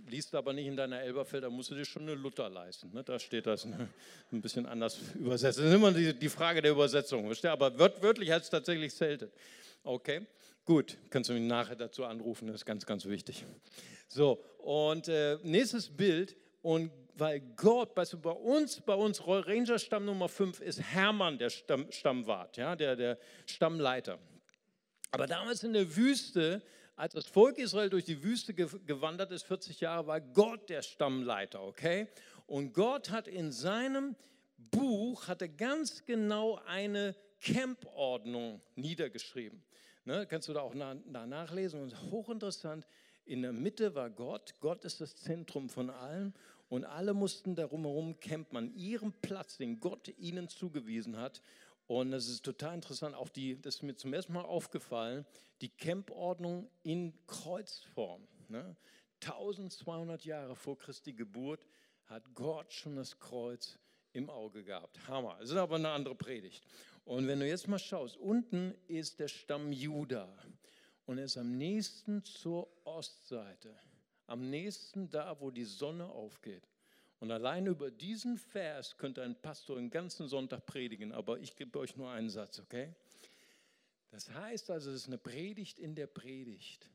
[0.08, 2.92] Liest aber nicht in deiner Elberfeld, da musst du dir schon eine Luther leisten.
[2.92, 3.04] Ne?
[3.04, 3.88] Da steht das ne?
[4.32, 5.60] ein bisschen anders übersetzt.
[5.60, 7.32] Das ist immer die, die Frage der Übersetzung.
[7.44, 9.32] Aber wört, wörtlich heißt es tatsächlich zeltet.
[9.84, 10.26] Okay,
[10.66, 10.98] gut.
[11.12, 13.46] Kannst du mich nachher dazu anrufen, das ist ganz, ganz wichtig.
[14.08, 16.36] So, und äh, nächstes Bild.
[16.64, 21.38] Und weil Gott, weißt du, bei uns, bei uns Ranger Stamm Nummer 5 ist Hermann
[21.38, 24.20] der Stamm, Stammwart, ja, der, der Stammleiter.
[25.12, 26.64] Aber damals in der Wüste,
[26.96, 31.62] als das Volk Israel durch die Wüste gewandert ist, 40 Jahre, war Gott der Stammleiter,
[31.62, 32.08] okay?
[32.48, 34.16] Und Gott hat in seinem
[34.58, 39.64] Buch, hatte ganz genau eine Campordnung niedergeschrieben.
[40.06, 42.86] Ne, kannst du da auch nach, nachlesen und hochinteressant.
[43.26, 44.56] In der Mitte war Gott.
[44.60, 46.34] Gott ist das Zentrum von allem.
[46.74, 51.44] Und alle mussten darum herum campen an ihrem Platz, den Gott ihnen zugewiesen hat.
[51.86, 55.24] Und das ist total interessant, auch die, das ist mir zum ersten Mal aufgefallen,
[55.62, 58.28] die Campordnung in Kreuzform.
[58.50, 58.76] Ne?
[59.22, 61.64] 1200 Jahre vor Christi Geburt
[62.08, 63.78] hat Gott schon das Kreuz
[64.14, 65.08] im Auge gehabt.
[65.08, 65.38] Hammer.
[65.42, 66.66] Das ist aber eine andere Predigt.
[67.06, 70.28] Und wenn du jetzt mal schaust, unten ist der Stamm Juda
[71.06, 73.76] und er ist am nächsten zur Ostseite,
[74.34, 76.68] am nächsten da, wo die Sonne aufgeht.
[77.20, 81.78] Und allein über diesen Vers könnte ein Pastor den ganzen Sonntag predigen, aber ich gebe
[81.78, 82.96] euch nur einen Satz, okay?
[84.10, 86.90] Das heißt also, es ist eine Predigt in der Predigt.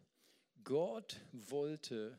[0.64, 2.18] Gott wollte,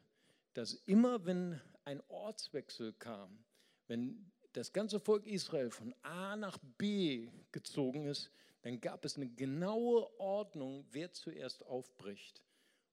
[0.53, 3.43] dass immer wenn ein Ortswechsel kam,
[3.87, 9.27] wenn das ganze Volk Israel von A nach B gezogen ist, dann gab es eine
[9.27, 12.41] genaue Ordnung, wer zuerst aufbricht.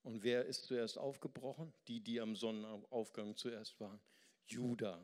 [0.07, 1.73] Und wer ist zuerst aufgebrochen?
[1.89, 3.99] Die, die am Sonnenaufgang zuerst waren.
[4.47, 5.03] Juda.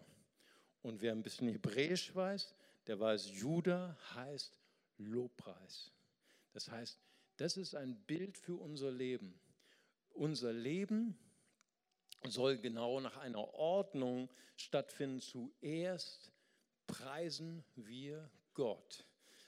[0.80, 2.54] Und wer ein bisschen Hebräisch weiß,
[2.86, 4.60] der weiß, Juda heißt
[4.98, 5.90] Lobpreis.
[6.52, 7.00] Das heißt,
[7.36, 9.40] das ist ein Bild für unser Leben.
[10.10, 11.18] Unser Leben
[12.22, 15.20] soll genau nach einer Ordnung stattfinden.
[15.20, 16.30] Zuerst
[16.86, 19.04] preisen wir Gott.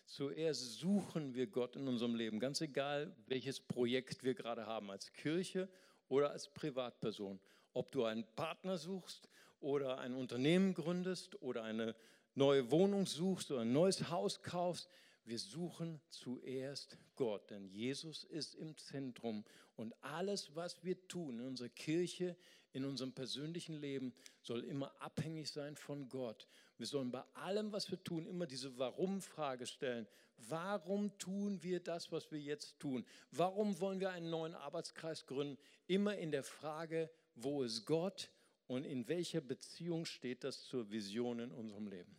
[0.07, 5.13] Zuerst suchen wir Gott in unserem Leben, ganz egal, welches Projekt wir gerade haben, als
[5.13, 5.69] Kirche
[6.09, 7.41] oder als Privatperson.
[7.73, 9.29] Ob du einen Partner suchst
[9.61, 11.97] oder ein Unternehmen gründest oder eine
[12.35, 14.89] neue Wohnung suchst oder ein neues Haus kaufst,
[15.25, 21.47] wir suchen zuerst Gott, denn Jesus ist im Zentrum und alles, was wir tun in
[21.47, 22.37] unserer Kirche,
[22.75, 26.47] in unserem persönlichen Leben, soll immer abhängig sein von Gott.
[26.77, 30.07] Wir sollen bei allem, was wir tun, immer diese Warum-Frage stellen.
[30.37, 33.07] Warum tun wir das, was wir jetzt tun?
[33.31, 35.57] Warum wollen wir einen neuen Arbeitskreis gründen?
[35.87, 38.31] Immer in der Frage, wo ist Gott
[38.67, 42.17] und in welcher Beziehung steht das zur Vision in unserem Leben?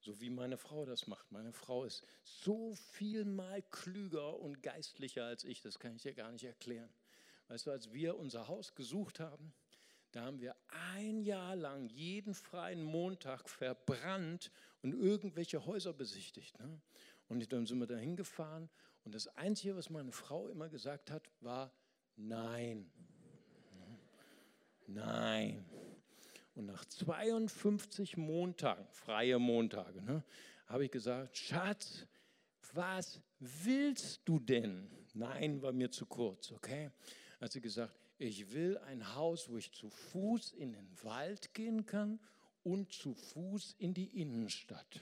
[0.00, 1.30] So wie meine Frau das macht.
[1.30, 6.14] Meine Frau ist so viel mal klüger und geistlicher als ich, das kann ich dir
[6.14, 6.88] gar nicht erklären.
[7.48, 9.52] Weißt du, als wir unser Haus gesucht haben,
[10.12, 10.56] da haben wir
[10.94, 14.50] ein Jahr lang jeden freien Montag verbrannt
[14.82, 16.58] und irgendwelche Häuser besichtigt.
[16.58, 16.80] Ne?
[17.28, 18.68] Und dann sind wir da hingefahren
[19.04, 21.72] und das Einzige, was meine Frau immer gesagt hat, war
[22.16, 22.90] Nein.
[24.86, 25.64] Nein.
[26.54, 30.22] Und nach 52 Montagen, freie Montage, ne,
[30.66, 32.06] habe ich gesagt, Schatz,
[32.74, 34.90] was willst du denn?
[35.14, 36.90] Nein, war mir zu kurz, okay?
[37.40, 41.86] Hat sie gesagt, ich will ein Haus, wo ich zu Fuß in den Wald gehen
[41.86, 42.20] kann
[42.62, 45.00] und zu Fuß in die Innenstadt.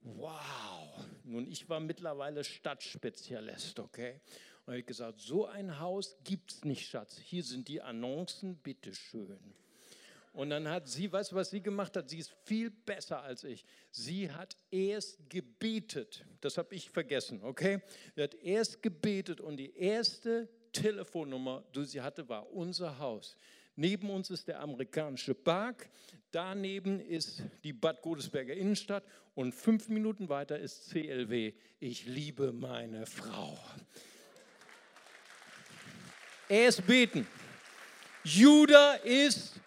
[0.00, 1.04] Wow!
[1.24, 4.20] Nun, ich war mittlerweile Stadtspezialist, okay?
[4.66, 7.18] Und habe ich gesagt, so ein Haus gibt es nicht, Schatz.
[7.18, 9.38] Hier sind die Annoncen, bitteschön.
[10.32, 12.10] Und dann hat sie, weißt du, was sie gemacht hat?
[12.10, 13.64] Sie ist viel besser als ich.
[13.92, 16.26] Sie hat erst gebetet.
[16.40, 17.80] Das habe ich vergessen, okay?
[18.16, 23.38] Sie hat erst gebetet und die erste Telefonnummer, die sie hatte, war unser Haus.
[23.76, 25.88] Neben uns ist der amerikanische Park,
[26.30, 31.54] daneben ist die Bad Godesberger Innenstadt und fünf Minuten weiter ist CLW.
[31.80, 33.58] Ich liebe meine Frau.
[36.48, 37.26] Erst beten.
[38.22, 39.60] Judah ist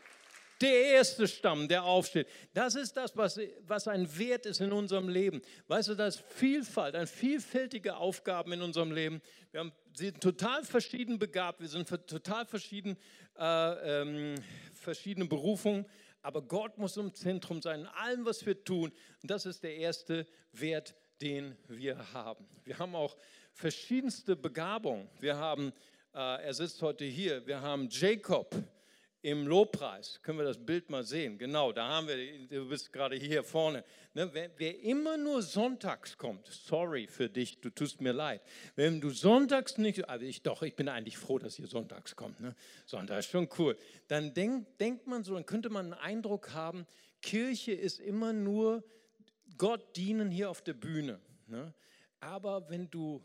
[0.61, 2.27] der erste Stamm, der aufsteht.
[2.53, 5.41] Das ist das, was, was ein Wert ist in unserem Leben.
[5.67, 9.21] Weißt du, das Vielfalt, eine vielfältige Aufgaben in unserem Leben.
[9.51, 12.97] Wir haben, sind total verschieden begabt, wir sind total verschieden,
[13.37, 14.35] äh, ähm,
[14.73, 15.85] verschiedene Berufungen,
[16.21, 18.91] aber Gott muss im Zentrum sein, in allem, was wir tun.
[19.21, 22.45] Und das ist der erste Wert, den wir haben.
[22.63, 23.15] Wir haben auch
[23.53, 25.09] verschiedenste Begabungen.
[25.19, 25.71] Wir haben,
[26.13, 28.55] äh, er sitzt heute hier, wir haben Jacob,
[29.21, 33.15] im Lobpreis, können wir das Bild mal sehen, genau, da haben wir, du bist gerade
[33.15, 33.83] hier vorne.
[34.13, 38.41] Ne, wer, wer, immer nur sonntags kommt, sorry für dich, du tust mir leid.
[38.75, 42.39] Wenn du sonntags nicht, also ich doch, ich bin eigentlich froh, dass ihr sonntags kommt.
[42.39, 42.55] Ne?
[42.85, 43.77] Sonntag ist schon cool.
[44.07, 46.85] Dann denk, denkt man so, dann könnte man einen Eindruck haben,
[47.21, 48.83] Kirche ist immer nur
[49.57, 51.19] Gott dienen hier auf der Bühne.
[51.47, 51.73] Ne?
[52.19, 53.21] Aber wenn du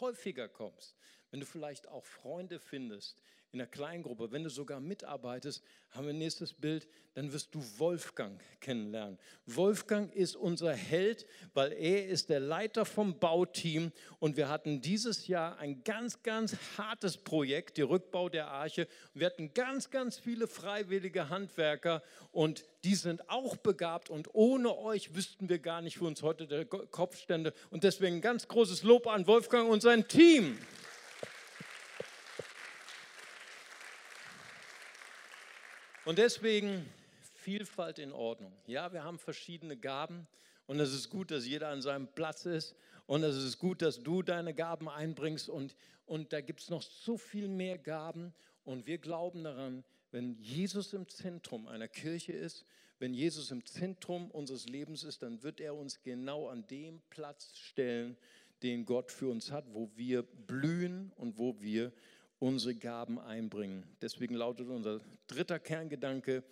[0.00, 0.96] häufiger kommst,
[1.30, 3.16] wenn du vielleicht auch Freunde findest,
[3.52, 5.62] in der Kleingruppe, wenn du sogar mitarbeitest,
[5.92, 9.18] haben wir nächstes Bild, dann wirst du Wolfgang kennenlernen.
[9.46, 15.26] Wolfgang ist unser Held, weil er ist der Leiter vom Bauteam und wir hatten dieses
[15.26, 18.88] Jahr ein ganz, ganz hartes Projekt, der Rückbau der Arche.
[19.14, 25.14] Wir hatten ganz, ganz viele freiwillige Handwerker und die sind auch begabt und ohne euch
[25.14, 27.54] wüssten wir gar nicht, wo uns heute der Kopf stände.
[27.70, 30.58] Und deswegen ein ganz großes Lob an Wolfgang und sein Team.
[36.06, 36.86] Und deswegen
[37.34, 38.52] Vielfalt in Ordnung.
[38.68, 40.28] Ja, wir haben verschiedene Gaben
[40.68, 44.04] und es ist gut, dass jeder an seinem Platz ist und es ist gut, dass
[44.04, 45.74] du deine Gaben einbringst und,
[46.06, 50.92] und da gibt es noch so viel mehr Gaben und wir glauben daran, wenn Jesus
[50.92, 52.64] im Zentrum einer Kirche ist,
[53.00, 57.56] wenn Jesus im Zentrum unseres Lebens ist, dann wird er uns genau an dem Platz
[57.56, 58.16] stellen,
[58.62, 61.92] den Gott für uns hat, wo wir blühen und wo wir
[62.38, 63.84] unsere Gaben einbringen.
[64.02, 66.44] Deswegen lautet unser dritter Kerngedanke,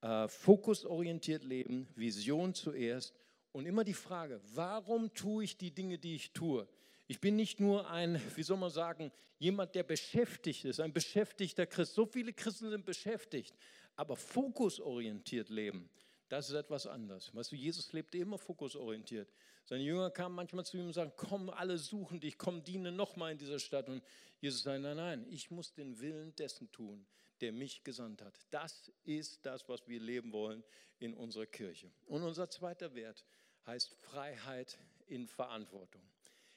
[0.00, 3.14] äh, fokusorientiert leben, Vision zuerst
[3.52, 6.66] und immer die Frage, warum tue ich die Dinge, die ich tue?
[7.06, 11.66] Ich bin nicht nur ein, wie soll man sagen, jemand, der beschäftigt ist, ein beschäftigter
[11.66, 11.94] Christ.
[11.94, 13.54] So viele Christen sind beschäftigt,
[13.96, 15.88] aber fokusorientiert leben,
[16.28, 17.34] das ist etwas anderes.
[17.34, 19.32] Weißt du, Jesus lebte immer fokusorientiert.
[19.68, 23.32] Seine Jünger kamen manchmal zu ihm und sagten, komm, alle suchen dich, komm, diene nochmal
[23.32, 23.86] in dieser Stadt.
[23.90, 24.02] Und
[24.40, 27.06] Jesus sagte, nein, nein, ich muss den Willen dessen tun,
[27.42, 28.40] der mich gesandt hat.
[28.50, 30.64] Das ist das, was wir leben wollen
[31.00, 31.92] in unserer Kirche.
[32.06, 33.26] Und unser zweiter Wert
[33.66, 36.00] heißt Freiheit in Verantwortung.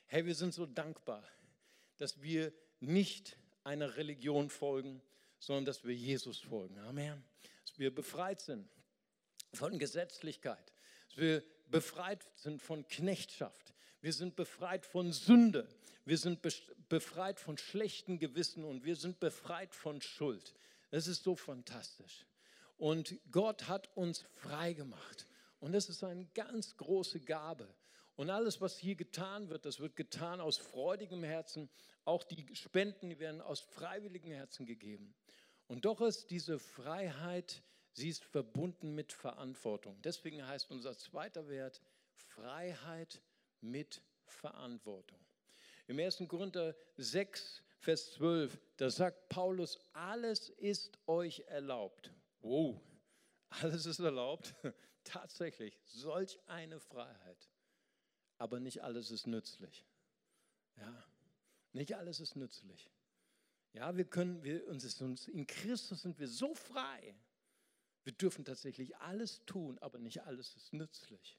[0.05, 1.27] Hey, wir sind so dankbar,
[1.97, 5.01] dass wir nicht einer Religion folgen,
[5.37, 6.79] sondern dass wir Jesus folgen.
[6.79, 7.21] Amen.
[7.65, 8.69] Dass wir befreit sind
[9.51, 10.71] von Gesetzlichkeit.
[11.09, 13.73] Dass wir befreit sind von Knechtschaft.
[14.01, 15.67] Wir sind befreit von Sünde.
[16.05, 16.39] Wir sind
[16.89, 20.53] befreit von schlechten Gewissen und wir sind befreit von Schuld.
[20.89, 22.25] Das ist so fantastisch.
[22.77, 25.27] Und Gott hat uns frei gemacht.
[25.59, 27.67] Und das ist eine ganz große Gabe.
[28.15, 31.69] Und alles, was hier getan wird, das wird getan aus freudigem Herzen.
[32.03, 35.13] Auch die Spenden die werden aus freiwilligem Herzen gegeben.
[35.67, 37.61] Und doch ist diese Freiheit,
[37.93, 40.01] sie ist verbunden mit Verantwortung.
[40.01, 41.81] Deswegen heißt unser zweiter Wert
[42.13, 43.21] Freiheit
[43.61, 45.19] mit Verantwortung.
[45.87, 46.23] Im 1.
[46.27, 52.11] Korinther 6, Vers 12, da sagt Paulus, alles ist euch erlaubt.
[52.41, 52.79] Wow,
[53.49, 54.53] alles ist erlaubt.
[55.03, 57.49] Tatsächlich, solch eine Freiheit
[58.41, 59.85] aber nicht alles ist nützlich.
[60.77, 61.03] Ja,
[61.73, 62.89] nicht alles ist nützlich.
[63.73, 67.15] Ja, wir können, wir, uns uns, in Christus sind wir so frei.
[68.03, 71.37] Wir dürfen tatsächlich alles tun, aber nicht alles ist nützlich.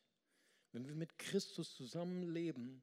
[0.73, 2.83] Wenn wir mit Christus zusammenleben,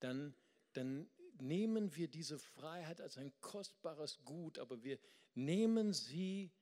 [0.00, 0.34] dann,
[0.72, 1.08] dann
[1.40, 4.98] nehmen wir diese Freiheit als ein kostbares Gut, aber wir
[5.34, 6.52] nehmen sie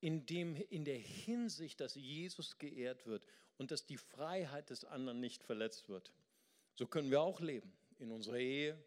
[0.00, 3.24] in, dem, in der Hinsicht, dass Jesus geehrt wird
[3.58, 6.12] und dass die Freiheit des anderen nicht verletzt wird.
[6.74, 7.72] So können wir auch leben.
[7.98, 8.78] In unserer Ehe,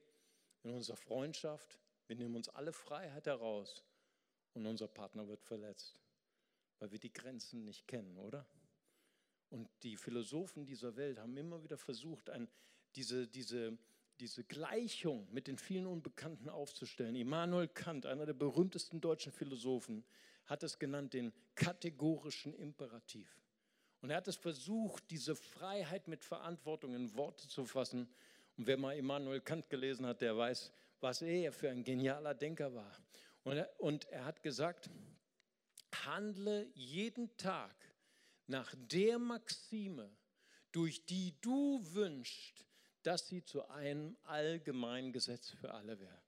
[0.63, 1.79] in unserer Freundschaft.
[2.07, 3.83] Wir nehmen uns alle Freiheit heraus
[4.53, 5.99] und unser Partner wird verletzt,
[6.79, 8.45] weil wir die Grenzen nicht kennen, oder?
[9.49, 12.47] Und die Philosophen dieser Welt haben immer wieder versucht, ein,
[12.95, 13.77] diese, diese,
[14.19, 17.15] diese Gleichung mit den vielen Unbekannten aufzustellen.
[17.15, 20.03] Immanuel Kant, einer der berühmtesten deutschen Philosophen,
[20.45, 23.39] hat es genannt den kategorischen Imperativ.
[24.01, 28.07] Und er hat es versucht, diese Freiheit mit Verantwortung in Worte zu fassen.
[28.57, 32.73] Und wer mal Immanuel Kant gelesen hat, der weiß, was er für ein genialer Denker
[32.73, 32.91] war.
[33.43, 34.89] Und er, und er hat gesagt,
[36.09, 37.75] handle jeden Tag
[38.47, 40.09] nach der Maxime,
[40.71, 42.65] durch die du wünschst,
[43.03, 46.21] dass sie zu einem allgemeinen Gesetz für alle wäre.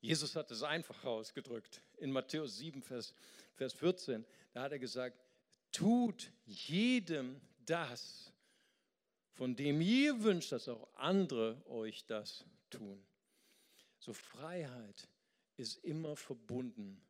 [0.00, 1.80] Jesus hat es einfach ausgedrückt.
[1.98, 3.14] In Matthäus 7, Vers,
[3.54, 5.16] Vers 14, da hat er gesagt,
[5.70, 8.32] tut jedem das,
[9.30, 13.02] von dem ihr wünscht, dass auch andere euch das tun.
[13.98, 15.08] So Freiheit
[15.56, 17.00] ist immer verbunden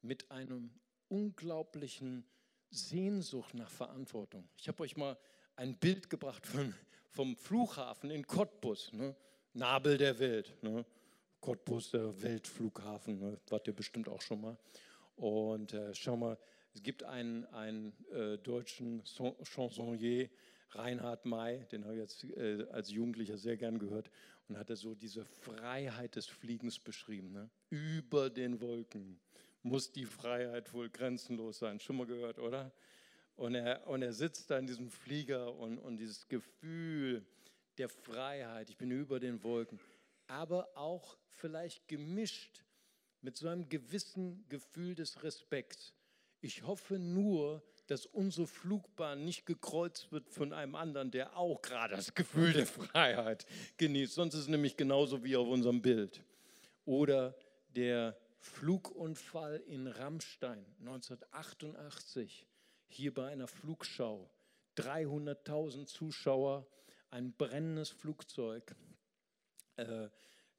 [0.00, 2.24] mit einem unglaublichen
[2.70, 4.48] Sehnsucht nach Verantwortung.
[4.56, 5.16] Ich habe euch mal
[5.56, 6.74] ein Bild gebracht von,
[7.10, 9.14] vom Flughafen in Cottbus, ne?
[9.52, 10.52] Nabel der Welt.
[10.62, 10.84] Ne?
[11.40, 13.38] Cottbus, der Weltflughafen, ne?
[13.48, 14.58] wart ihr bestimmt auch schon mal.
[15.16, 16.36] Und äh, schau mal,
[16.74, 20.28] es gibt einen, einen äh, deutschen Chansonnier,
[20.70, 24.10] Reinhard May, den habe ich jetzt äh, als Jugendlicher sehr gern gehört
[24.48, 27.32] und hat er so diese Freiheit des Fliegens beschrieben.
[27.32, 27.48] Ne?
[27.70, 29.18] Über den Wolken
[29.66, 31.80] muss die Freiheit wohl grenzenlos sein.
[31.80, 32.72] Schon mal gehört, oder?
[33.36, 37.26] Und er, und er sitzt da in diesem Flieger und, und dieses Gefühl
[37.76, 39.78] der Freiheit, ich bin über den Wolken,
[40.26, 42.64] aber auch vielleicht gemischt
[43.20, 45.92] mit so einem gewissen Gefühl des Respekts
[46.46, 51.96] ich hoffe nur, dass unsere Flugbahn nicht gekreuzt wird von einem anderen, der auch gerade
[51.96, 53.46] das Gefühl der Freiheit
[53.78, 54.14] genießt.
[54.14, 56.22] Sonst ist es nämlich genauso wie auf unserem Bild.
[56.84, 57.34] Oder
[57.74, 62.46] der Flugunfall in Rammstein 1988,
[62.88, 64.30] hier bei einer Flugschau.
[64.76, 66.66] 300.000 Zuschauer,
[67.10, 68.74] ein brennendes Flugzeug
[69.76, 70.08] äh,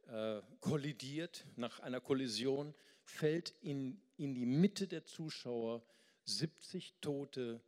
[0.08, 2.74] äh, kollidiert nach einer Kollision
[3.04, 5.84] fällt in, in die Mitte der Zuschauer
[6.26, 7.62] 70 Tote,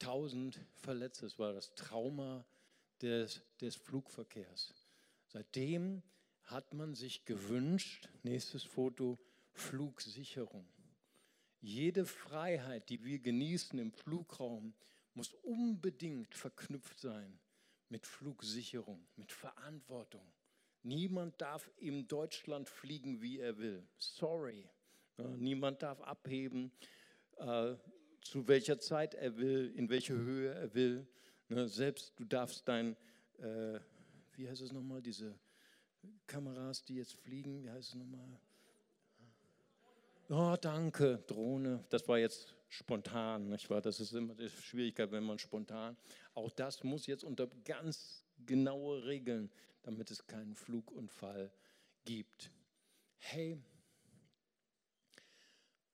[0.00, 1.26] 1000 Verletzte.
[1.26, 2.44] Das war das Trauma
[3.00, 4.74] des, des Flugverkehrs.
[5.28, 6.02] Seitdem
[6.44, 9.18] hat man sich gewünscht, nächstes Foto,
[9.52, 10.66] Flugsicherung.
[11.60, 14.74] Jede Freiheit, die wir genießen im Flugraum,
[15.14, 17.38] muss unbedingt verknüpft sein
[17.88, 20.26] mit Flugsicherung, mit Verantwortung.
[20.82, 23.86] Niemand darf in Deutschland fliegen, wie er will.
[23.98, 24.68] Sorry.
[25.36, 26.72] Niemand darf abheben,
[27.36, 27.74] äh,
[28.22, 31.06] zu welcher Zeit er will, in welche Höhe er will.
[31.48, 32.96] Ne, selbst du darfst dein,
[33.38, 33.78] äh,
[34.32, 35.38] wie heißt es nochmal, diese
[36.26, 38.40] Kameras, die jetzt fliegen, wie heißt es nochmal?
[40.34, 41.84] Oh, danke, Drohne.
[41.90, 43.82] Das war jetzt spontan, nicht wahr?
[43.82, 45.94] Das ist immer die Schwierigkeit, wenn man spontan.
[46.32, 49.52] Auch das muss jetzt unter ganz genaue Regeln,
[49.82, 51.52] damit es keinen Flugunfall
[52.06, 52.50] gibt.
[53.18, 53.62] Hey,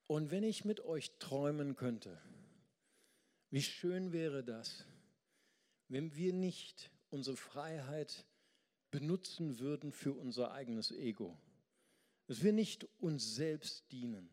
[0.06, 2.16] und wenn ich mit euch träumen könnte,
[3.50, 4.84] wie schön wäre das,
[5.88, 8.24] wenn wir nicht unsere Freiheit
[8.92, 11.36] benutzen würden für unser eigenes Ego.
[12.28, 14.30] Dass wir nicht uns selbst dienen,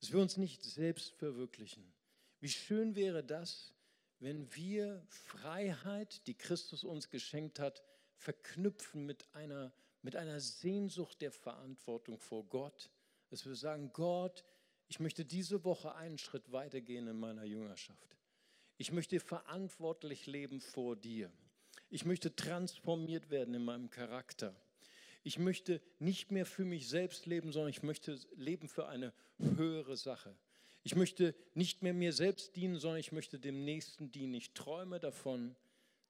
[0.00, 1.94] dass wir uns nicht selbst verwirklichen.
[2.40, 3.72] Wie schön wäre das,
[4.18, 7.82] wenn wir Freiheit, die Christus uns geschenkt hat,
[8.16, 9.72] verknüpfen mit einer,
[10.02, 12.90] mit einer Sehnsucht der Verantwortung vor Gott.
[13.28, 14.44] Dass wir sagen, Gott,
[14.88, 18.16] ich möchte diese Woche einen Schritt weitergehen in meiner Jüngerschaft.
[18.78, 21.30] Ich möchte verantwortlich leben vor dir.
[21.90, 24.54] Ich möchte transformiert werden in meinem Charakter.
[25.24, 29.96] Ich möchte nicht mehr für mich selbst leben, sondern ich möchte leben für eine höhere
[29.96, 30.36] Sache.
[30.82, 34.34] Ich möchte nicht mehr mir selbst dienen, sondern ich möchte dem Nächsten dienen.
[34.34, 35.56] Ich träume davon,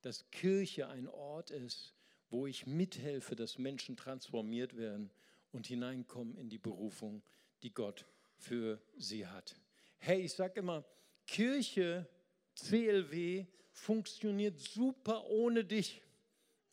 [0.02, 1.94] dass Kirche ein Ort ist,
[2.28, 5.12] wo ich mithelfe, dass Menschen transformiert werden
[5.52, 7.22] und hineinkommen in die Berufung,
[7.62, 8.06] die Gott
[8.36, 9.54] für sie hat.
[9.98, 10.84] Hey, ich sage immer,
[11.28, 12.08] Kirche,
[12.56, 16.02] CLW, funktioniert super ohne dich.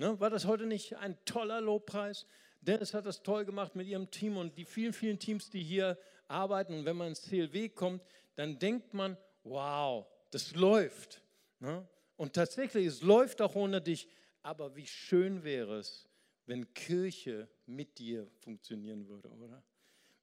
[0.02, 0.20] Ne?
[0.20, 2.26] War das heute nicht ein toller Lobpreis?
[2.60, 5.96] Dennis hat das toll gemacht mit ihrem Team und die vielen, vielen Teams, die hier
[6.28, 6.74] arbeiten.
[6.74, 11.22] Und wenn man ins CLW kommt, dann denkt man, wow, das läuft.
[11.60, 11.88] Ne?
[12.18, 14.08] Und tatsächlich, es läuft auch ohne dich.
[14.42, 16.10] Aber wie schön wäre es,
[16.48, 19.64] wenn Kirche mit dir funktionieren würde, oder?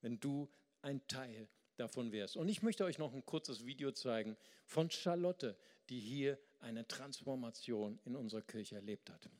[0.00, 0.48] Wenn du
[0.82, 2.36] ein Teil davon wärst.
[2.36, 5.56] Und ich möchte euch noch ein kurzes Video zeigen von Charlotte,
[5.88, 9.30] die hier eine Transformation in unserer Kirche erlebt hat.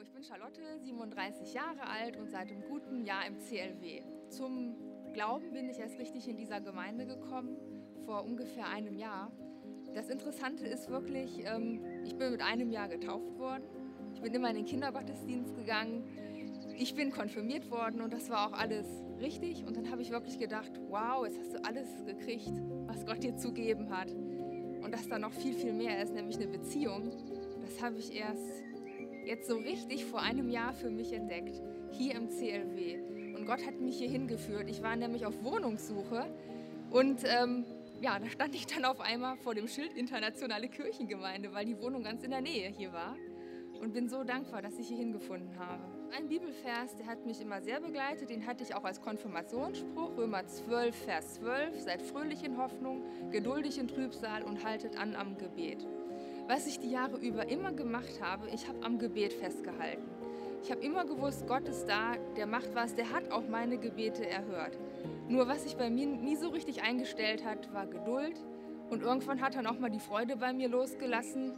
[0.00, 4.02] Ich bin Charlotte, 37 Jahre alt und seit einem guten Jahr im CLW.
[4.28, 4.76] Zum
[5.12, 7.56] Glauben bin ich erst richtig in dieser Gemeinde gekommen,
[8.04, 9.32] vor ungefähr einem Jahr.
[9.94, 13.64] Das Interessante ist wirklich, ähm, ich bin mit einem Jahr getauft worden.
[14.14, 16.04] Ich bin immer in den Kindergottesdienst gegangen.
[16.76, 18.86] Ich bin konfirmiert worden und das war auch alles
[19.20, 19.64] richtig.
[19.64, 22.52] Und dann habe ich wirklich gedacht, wow, jetzt hast du alles gekriegt,
[22.86, 24.12] was Gott dir zu geben hat.
[24.12, 27.10] Und dass da noch viel, viel mehr ist, nämlich eine Beziehung,
[27.60, 28.67] das habe ich erst
[29.28, 31.60] jetzt so richtig vor einem Jahr für mich entdeckt,
[31.92, 32.98] hier im CLW.
[33.36, 34.68] Und Gott hat mich hier hingeführt.
[34.68, 36.26] Ich war nämlich auf Wohnungssuche
[36.90, 37.66] und ähm,
[38.00, 42.02] ja, da stand ich dann auf einmal vor dem Schild Internationale Kirchengemeinde, weil die Wohnung
[42.04, 43.16] ganz in der Nähe hier war.
[43.80, 45.84] Und bin so dankbar, dass ich hier hingefunden habe.
[46.16, 50.44] Ein Bibelvers, der hat mich immer sehr begleitet, den hatte ich auch als Konfirmationsspruch, Römer
[50.44, 55.86] 12, Vers 12, seid fröhlich in Hoffnung, geduldig in Trübsal und haltet an am Gebet.
[56.48, 60.08] Was ich die Jahre über immer gemacht habe, ich habe am Gebet festgehalten.
[60.62, 64.28] Ich habe immer gewusst, Gott ist da, der macht was, der hat auch meine Gebete
[64.28, 64.76] erhört.
[65.28, 68.34] Nur was sich bei mir nie so richtig eingestellt hat, war Geduld.
[68.90, 71.52] Und irgendwann hat dann auch mal die Freude bei mir losgelassen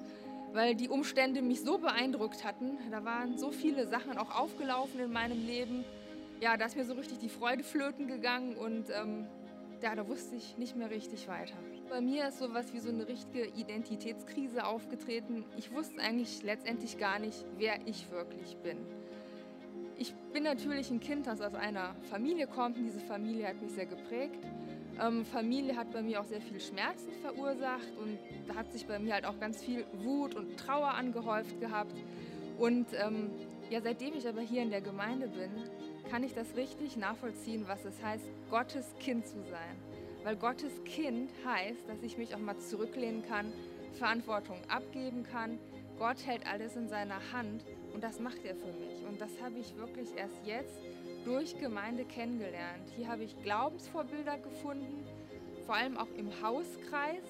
[0.52, 2.78] weil die Umstände mich so beeindruckt hatten.
[2.90, 5.84] Da waren so viele Sachen auch aufgelaufen in meinem Leben.
[6.40, 9.26] Ja, da ist mir so richtig die Freude flöten gegangen und ähm,
[9.82, 11.56] ja, da wusste ich nicht mehr richtig weiter.
[11.90, 15.44] Bei mir ist sowas wie so eine richtige Identitätskrise aufgetreten.
[15.58, 18.78] Ich wusste eigentlich letztendlich gar nicht, wer ich wirklich bin.
[19.98, 23.72] Ich bin natürlich ein Kind, das aus einer Familie kommt und diese Familie hat mich
[23.72, 24.38] sehr geprägt.
[25.00, 29.00] Ähm, Familie hat bei mir auch sehr viel Schmerzen verursacht und da hat sich bei
[29.00, 31.96] mir halt auch ganz viel Wut und Trauer angehäuft gehabt.
[32.56, 33.30] Und ähm,
[33.68, 35.50] ja, seitdem ich aber hier in der Gemeinde bin,
[36.08, 39.89] kann ich das richtig nachvollziehen, was es heißt, Gottes Kind zu sein.
[40.22, 43.52] Weil Gottes Kind heißt, dass ich mich auch mal zurücklehnen kann,
[43.94, 45.58] Verantwortung abgeben kann.
[45.98, 47.64] Gott hält alles in seiner Hand
[47.94, 49.04] und das macht er für mich.
[49.08, 50.78] Und das habe ich wirklich erst jetzt
[51.24, 52.90] durch Gemeinde kennengelernt.
[52.96, 55.04] Hier habe ich Glaubensvorbilder gefunden,
[55.66, 57.24] vor allem auch im Hauskreis.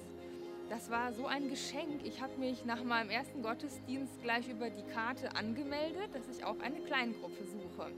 [0.69, 2.05] Das war so ein Geschenk.
[2.05, 6.59] Ich habe mich nach meinem ersten Gottesdienst gleich über die Karte angemeldet, dass ich auch
[6.59, 7.91] eine Kleingruppe suche.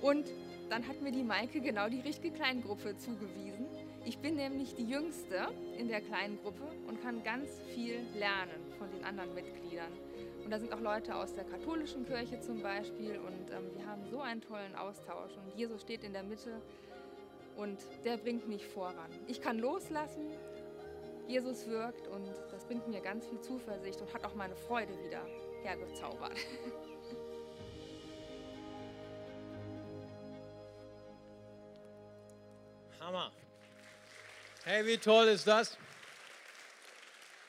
[0.00, 0.26] Und
[0.70, 3.66] dann hat mir die Maike genau die richtige Kleingruppe zugewiesen.
[4.04, 5.48] Ich bin nämlich die Jüngste
[5.78, 9.92] in der Kleingruppe und kann ganz viel lernen von den anderen Mitgliedern.
[10.44, 14.04] Und da sind auch Leute aus der katholischen Kirche zum Beispiel und ähm, wir haben
[14.10, 15.32] so einen tollen Austausch.
[15.36, 16.60] Und Jesus steht in der Mitte
[17.56, 19.10] und der bringt mich voran.
[19.28, 20.30] Ich kann loslassen
[21.28, 25.24] Jesus wirkt und das bringt mir ganz viel Zuversicht und hat auch meine Freude wieder
[25.62, 26.36] hergezaubert.
[33.00, 33.32] Hammer.
[34.64, 35.76] Hey, wie toll ist das?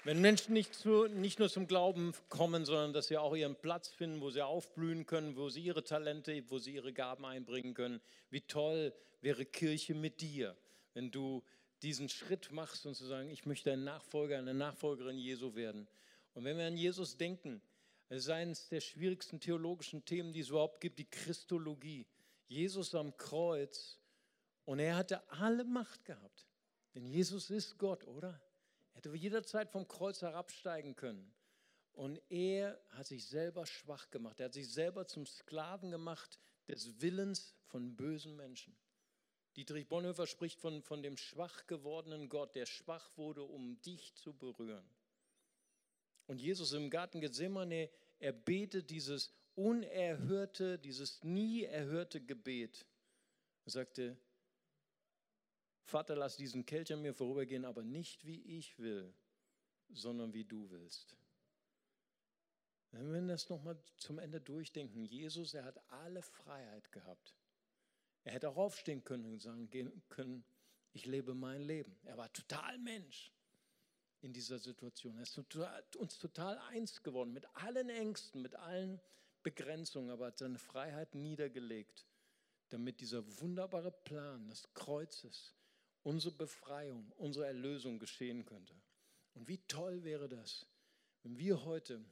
[0.03, 3.89] Wenn Menschen nicht, zu, nicht nur zum Glauben kommen, sondern dass sie auch ihren Platz
[3.89, 8.01] finden, wo sie aufblühen können, wo sie ihre Talente, wo sie ihre Gaben einbringen können.
[8.32, 10.57] Wie toll wäre Kirche mit dir,
[10.95, 11.43] wenn du
[11.84, 15.88] diesen Schritt machst und zu sagen, ich möchte ein Nachfolger, eine Nachfolgerin Jesu werden.
[16.34, 17.61] Und wenn wir an Jesus denken,
[18.09, 22.07] es ist eines der schwierigsten theologischen Themen, die es überhaupt gibt, die Christologie.
[22.47, 23.99] Jesus am Kreuz
[24.66, 26.47] und er hatte alle Macht gehabt.
[26.96, 28.41] Denn Jesus ist Gott, oder?
[28.94, 31.34] Er hätte jederzeit vom Kreuz herabsteigen können.
[31.94, 34.39] Und er hat sich selber schwach gemacht.
[34.39, 38.76] Er hat sich selber zum Sklaven gemacht des Willens von bösen Menschen.
[39.56, 44.34] Dietrich Bonhoeffer spricht von, von dem schwach gewordenen Gott, der schwach wurde, um dich zu
[44.34, 44.88] berühren.
[46.26, 52.88] Und Jesus im Garten Gethsemane, er betet dieses unerhörte, dieses nie erhörte Gebet.
[53.66, 54.18] Er sagte,
[55.84, 59.14] Vater, lass diesen Kelch an mir vorübergehen, aber nicht wie ich will,
[59.90, 61.16] sondern wie du willst.
[62.92, 67.34] Wenn wir das nochmal zum Ende durchdenken, Jesus, er hat alle Freiheit gehabt.
[68.24, 69.70] Er hätte auch aufstehen können und sagen
[70.10, 70.46] können,
[70.94, 71.98] ich lebe mein Leben.
[72.04, 73.34] Er war total Mensch
[74.22, 75.18] in dieser Situation.
[75.18, 79.02] Er ist uns total eins geworden mit allen Ängsten, mit allen
[79.42, 82.06] Begrenzungen, aber hat seine Freiheit niedergelegt,
[82.70, 85.54] damit dieser wunderbare Plan des Kreuzes,
[86.04, 88.76] unsere Befreiung, unsere Erlösung geschehen könnte.
[89.34, 90.68] Und wie toll wäre das,
[91.24, 92.04] wenn wir heute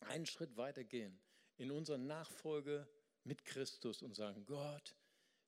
[0.00, 1.18] einen Schritt weiter gehen
[1.56, 2.88] in unserer Nachfolge
[3.22, 4.96] mit Christus und sagen, Gott,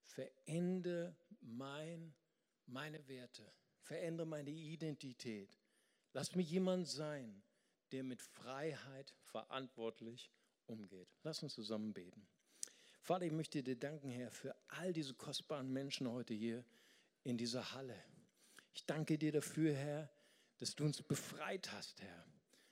[0.03, 2.15] verändere mein,
[2.67, 5.59] meine Werte, verändere meine Identität.
[6.13, 7.43] Lass mich jemand sein,
[7.93, 10.31] der mit Freiheit verantwortlich
[10.67, 11.09] umgeht.
[11.23, 12.27] Lass uns zusammen beten.
[13.01, 16.65] Vater, ich möchte dir danken, Herr, für all diese kostbaren Menschen heute hier,
[17.27, 17.97] in dieser Halle.
[18.73, 20.09] Ich danke dir dafür, Herr,
[20.59, 22.25] dass du uns befreit hast, Herr.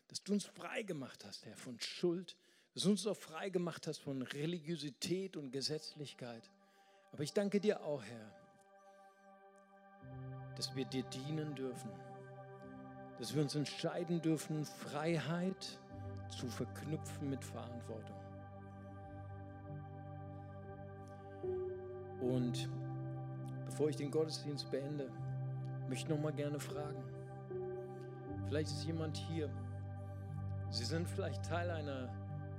[0.07, 2.37] Dass du uns frei gemacht hast, Herr, von Schuld.
[2.73, 6.51] Dass du uns auch frei gemacht hast von Religiosität und Gesetzlichkeit.
[7.11, 8.35] Aber ich danke dir auch, Herr,
[10.57, 11.91] dass wir dir dienen dürfen.
[13.19, 15.81] Dass wir uns entscheiden dürfen, Freiheit
[16.29, 18.21] zu verknüpfen mit Verantwortung.
[22.21, 22.69] Und
[23.75, 25.11] Bevor ich den Gottesdienst beende,
[25.89, 27.03] möchte ich noch mal gerne fragen.
[28.47, 29.51] Vielleicht ist jemand hier.
[30.71, 32.09] Sie sind vielleicht Teil einer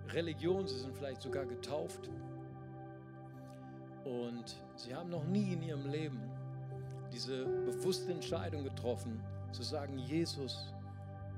[0.09, 2.09] Religion, Sie sind vielleicht sogar getauft.
[4.03, 6.19] Und Sie haben noch nie in Ihrem Leben
[7.13, 10.73] diese bewusste Entscheidung getroffen, zu sagen, Jesus,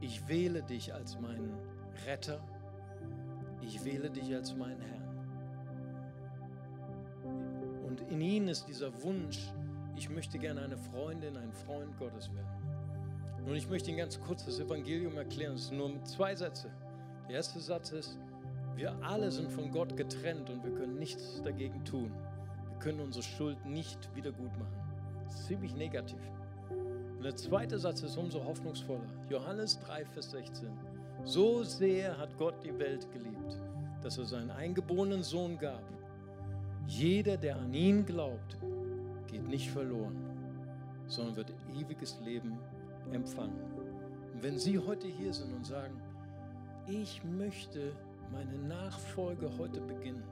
[0.01, 1.55] ich wähle dich als meinen
[2.07, 2.39] Retter,
[3.61, 4.97] ich wähle dich als meinen Herrn.
[7.85, 9.51] Und in Ihnen ist dieser Wunsch,
[9.97, 12.47] ich möchte gerne eine Freundin, ein Freund Gottes werden.
[13.45, 15.55] Nun, ich möchte Ihnen ganz kurz das Evangelium erklären.
[15.55, 16.69] Es sind nur zwei Sätze.
[17.27, 18.19] Der erste Satz ist,
[18.75, 22.11] wir alle sind von Gott getrennt und wir können nichts dagegen tun.
[22.69, 24.77] Wir können unsere Schuld nicht wieder gut machen.
[25.23, 26.19] Das ist ziemlich negativ.
[26.69, 29.09] Und der zweite Satz ist umso hoffnungsvoller.
[29.29, 30.69] Johannes 3, Vers 16.
[31.23, 33.59] So sehr hat Gott die Welt geliebt,
[34.03, 35.81] dass er seinen eingeborenen Sohn gab.
[36.85, 38.57] Jeder, der an ihn glaubt,
[39.47, 40.15] nicht verloren,
[41.07, 42.57] sondern wird ewiges Leben
[43.11, 43.59] empfangen.
[44.33, 45.99] Und wenn Sie heute hier sind und sagen,
[46.87, 47.91] ich möchte
[48.31, 50.23] meine Nachfolge heute beginnen,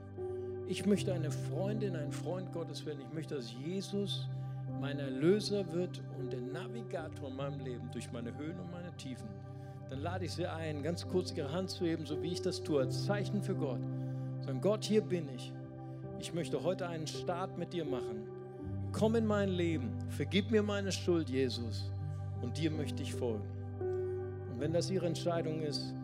[0.68, 4.28] ich möchte eine Freundin, ein Freund Gottes werden, ich möchte, dass Jesus
[4.80, 9.28] mein Erlöser wird und der Navigator in meinem Leben durch meine Höhen und meine Tiefen,
[9.88, 12.62] dann lade ich Sie ein, ganz kurz Ihre Hand zu heben, so wie ich das
[12.62, 13.80] tue, als Zeichen für Gott.
[14.40, 15.52] Sagen, Gott, hier bin ich.
[16.18, 18.35] Ich möchte heute einen Start mit dir machen
[18.98, 21.90] komm in mein Leben, vergib mir meine Schuld, Jesus,
[22.40, 23.44] und dir möchte ich folgen.
[23.78, 25.94] Und wenn das Ihre Entscheidung ist,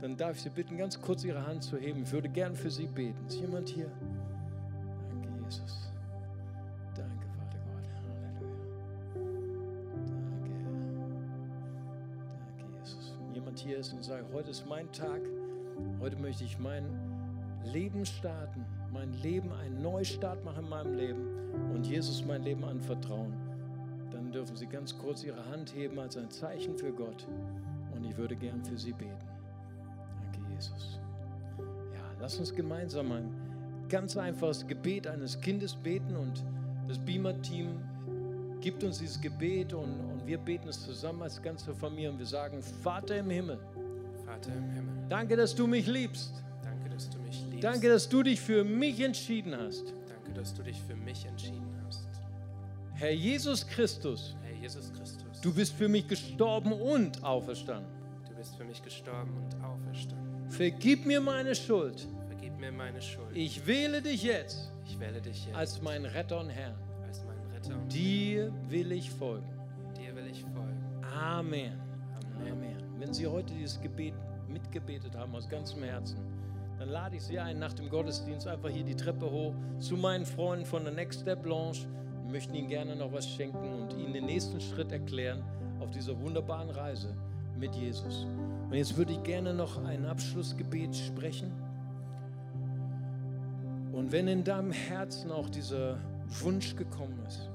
[0.00, 2.02] dann darf ich Sie bitten, ganz kurz Ihre Hand zu heben.
[2.04, 3.26] Ich würde gern für Sie beten.
[3.26, 3.90] Ist jemand hier?
[5.10, 5.92] Danke, Jesus.
[6.94, 7.84] Danke, Vater Gott.
[8.08, 8.50] Halleluja.
[10.30, 10.56] Danke,
[12.56, 13.14] Danke, Jesus.
[13.26, 15.20] Wenn jemand hier ist und sagt, heute ist mein Tag,
[16.00, 17.17] heute möchte ich mein
[17.72, 23.32] Leben starten, mein Leben, einen Neustart machen in meinem Leben und Jesus mein Leben anvertrauen,
[24.10, 27.26] dann dürfen Sie ganz kurz Ihre Hand heben als ein Zeichen für Gott.
[27.94, 29.12] Und ich würde gern für Sie beten.
[30.32, 30.98] Danke, Jesus.
[31.94, 33.30] Ja, lass uns gemeinsam ein
[33.88, 36.44] ganz einfaches Gebet eines Kindes beten und
[36.86, 37.80] das Beamer-Team
[38.60, 42.26] gibt uns dieses Gebet und, und wir beten es zusammen als ganze Familie und wir
[42.26, 43.58] sagen, Vater im Himmel,
[44.26, 46.42] Vater im Himmel, danke, dass du mich liebst.
[47.60, 47.74] Liebst.
[47.74, 49.92] Danke, dass du dich für mich entschieden hast.
[50.08, 52.06] Danke, dass du dich für mich entschieden hast.
[52.94, 57.90] Herr Jesus Christus, Herr Jesus Christus, du bist für mich gestorben und auferstanden.
[58.28, 60.50] du bist für mich gestorben und auferstanden.
[60.50, 62.06] Vergib mir meine Schuld.
[62.26, 63.28] Vergib mir meine Schuld.
[63.36, 66.74] Ich wähle dich jetzt Ich wähle dich jetzt als mein Retter und Herr.
[67.06, 69.46] als meinen Retter und Dir will ich folgen.
[69.96, 70.82] dir will ich folgen.
[71.02, 71.72] Amen.
[72.40, 72.52] Amen.
[72.52, 72.76] Amen.
[72.98, 74.14] Wenn Sie heute dieses Gebet
[74.48, 76.18] mitgebetet haben aus ganzem Herzen,
[76.78, 80.24] dann lade ich Sie ein, nach dem Gottesdienst einfach hier die Treppe hoch zu meinen
[80.24, 81.78] Freunden von der Next Step Lounge.
[82.22, 85.42] Wir möchten Ihnen gerne noch was schenken und Ihnen den nächsten Schritt erklären
[85.80, 87.14] auf dieser wunderbaren Reise
[87.58, 88.26] mit Jesus.
[88.68, 91.52] Und jetzt würde ich gerne noch ein Abschlussgebet sprechen.
[93.92, 95.98] Und wenn in deinem Herzen auch dieser
[96.42, 97.50] Wunsch gekommen ist,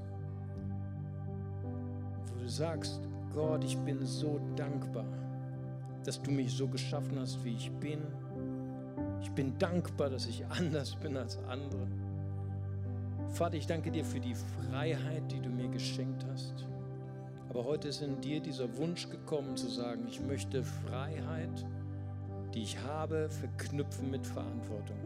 [2.26, 3.00] wo du sagst,
[3.32, 5.06] Gott, ich bin so dankbar,
[6.04, 8.02] dass du mich so geschaffen hast, wie ich bin.
[9.24, 11.86] Ich bin dankbar, dass ich anders bin als andere.
[13.30, 16.66] Vater, ich danke dir für die Freiheit, die du mir geschenkt hast.
[17.48, 21.66] Aber heute ist in dir dieser Wunsch gekommen zu sagen, ich möchte Freiheit,
[22.52, 24.98] die ich habe, verknüpfen mit Verantwortung.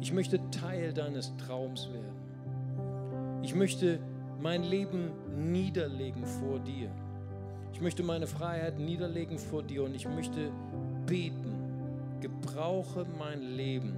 [0.00, 3.42] Ich möchte Teil deines Traums werden.
[3.42, 4.00] Ich möchte
[4.40, 5.10] mein Leben
[5.52, 6.90] niederlegen vor dir.
[7.74, 10.50] Ich möchte meine Freiheit niederlegen vor dir und ich möchte
[11.06, 11.51] beten.
[12.22, 13.96] Gebrauche mein Leben,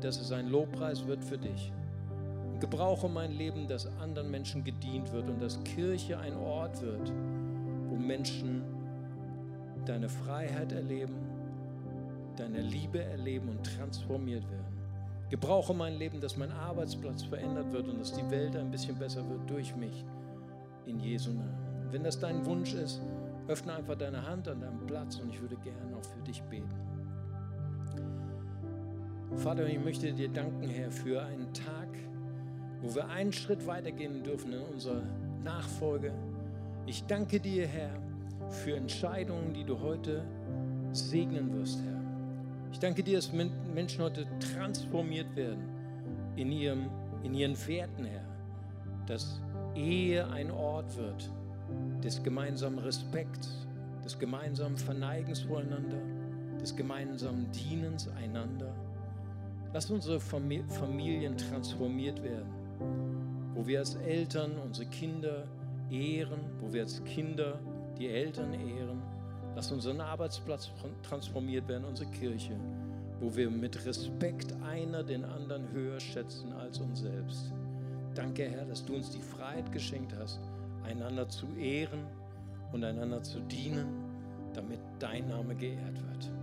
[0.00, 1.72] dass es ein Lobpreis wird für dich.
[2.60, 7.12] Gebrauche mein Leben, dass anderen Menschen gedient wird und dass Kirche ein Ort wird,
[7.88, 8.62] wo Menschen
[9.84, 11.16] deine Freiheit erleben,
[12.36, 14.78] deine Liebe erleben und transformiert werden.
[15.28, 19.28] Gebrauche mein Leben, dass mein Arbeitsplatz verändert wird und dass die Welt ein bisschen besser
[19.28, 20.04] wird durch mich.
[20.86, 21.90] In Jesu Namen.
[21.90, 23.00] Wenn das dein Wunsch ist,
[23.48, 26.95] öffne einfach deine Hand an deinem Platz und ich würde gerne auch für dich beten.
[29.36, 31.88] Vater, ich möchte dir danken, Herr, für einen Tag,
[32.80, 35.02] wo wir einen Schritt weitergehen dürfen in unserer
[35.44, 36.12] Nachfolge.
[36.86, 37.90] Ich danke dir, Herr,
[38.48, 40.24] für Entscheidungen, die du heute
[40.92, 42.00] segnen wirst, Herr.
[42.72, 45.64] Ich danke dir, dass Menschen heute transformiert werden
[46.36, 46.88] in, ihrem,
[47.22, 48.24] in ihren Werten, Herr.
[49.06, 49.40] Dass
[49.74, 51.30] Ehe ein Ort wird
[52.02, 53.66] des gemeinsamen Respekts,
[54.04, 56.00] des gemeinsamen Verneigens voreinander,
[56.60, 58.74] des gemeinsamen Dienens einander.
[59.76, 62.48] Lass unsere Familien transformiert werden,
[63.54, 65.46] wo wir als Eltern unsere Kinder
[65.90, 67.58] ehren, wo wir als Kinder
[67.98, 69.02] die Eltern ehren.
[69.54, 70.70] Lass unseren Arbeitsplatz
[71.02, 72.56] transformiert werden, unsere Kirche,
[73.20, 77.52] wo wir mit Respekt einer den anderen höher schätzen als uns selbst.
[78.14, 80.40] Danke, Herr, dass du uns die Freiheit geschenkt hast,
[80.84, 82.06] einander zu ehren
[82.72, 83.88] und einander zu dienen,
[84.54, 86.35] damit dein Name geehrt wird.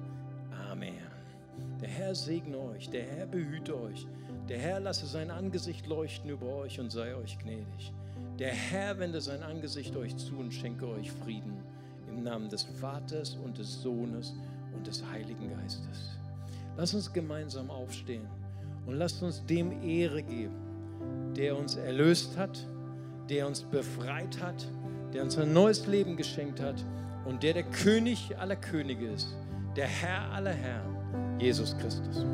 [1.98, 4.08] Herr segne euch, der Herr behüte euch,
[4.50, 7.94] der Herr lasse sein Angesicht leuchten über euch und sei euch gnädig.
[8.40, 11.54] Der Herr wende sein Angesicht euch zu und schenke euch Frieden
[12.10, 14.34] im Namen des Vaters und des Sohnes
[14.76, 16.18] und des Heiligen Geistes.
[16.78, 18.28] Lass uns gemeinsam aufstehen
[18.88, 22.68] und lasst uns dem Ehre geben, der uns erlöst hat,
[23.30, 24.68] der uns befreit hat,
[25.14, 26.84] der uns ein neues Leben geschenkt hat
[27.26, 29.38] und der der König aller Könige ist,
[29.76, 30.93] der Herr aller Herren,
[31.40, 32.26] Jesus Christus.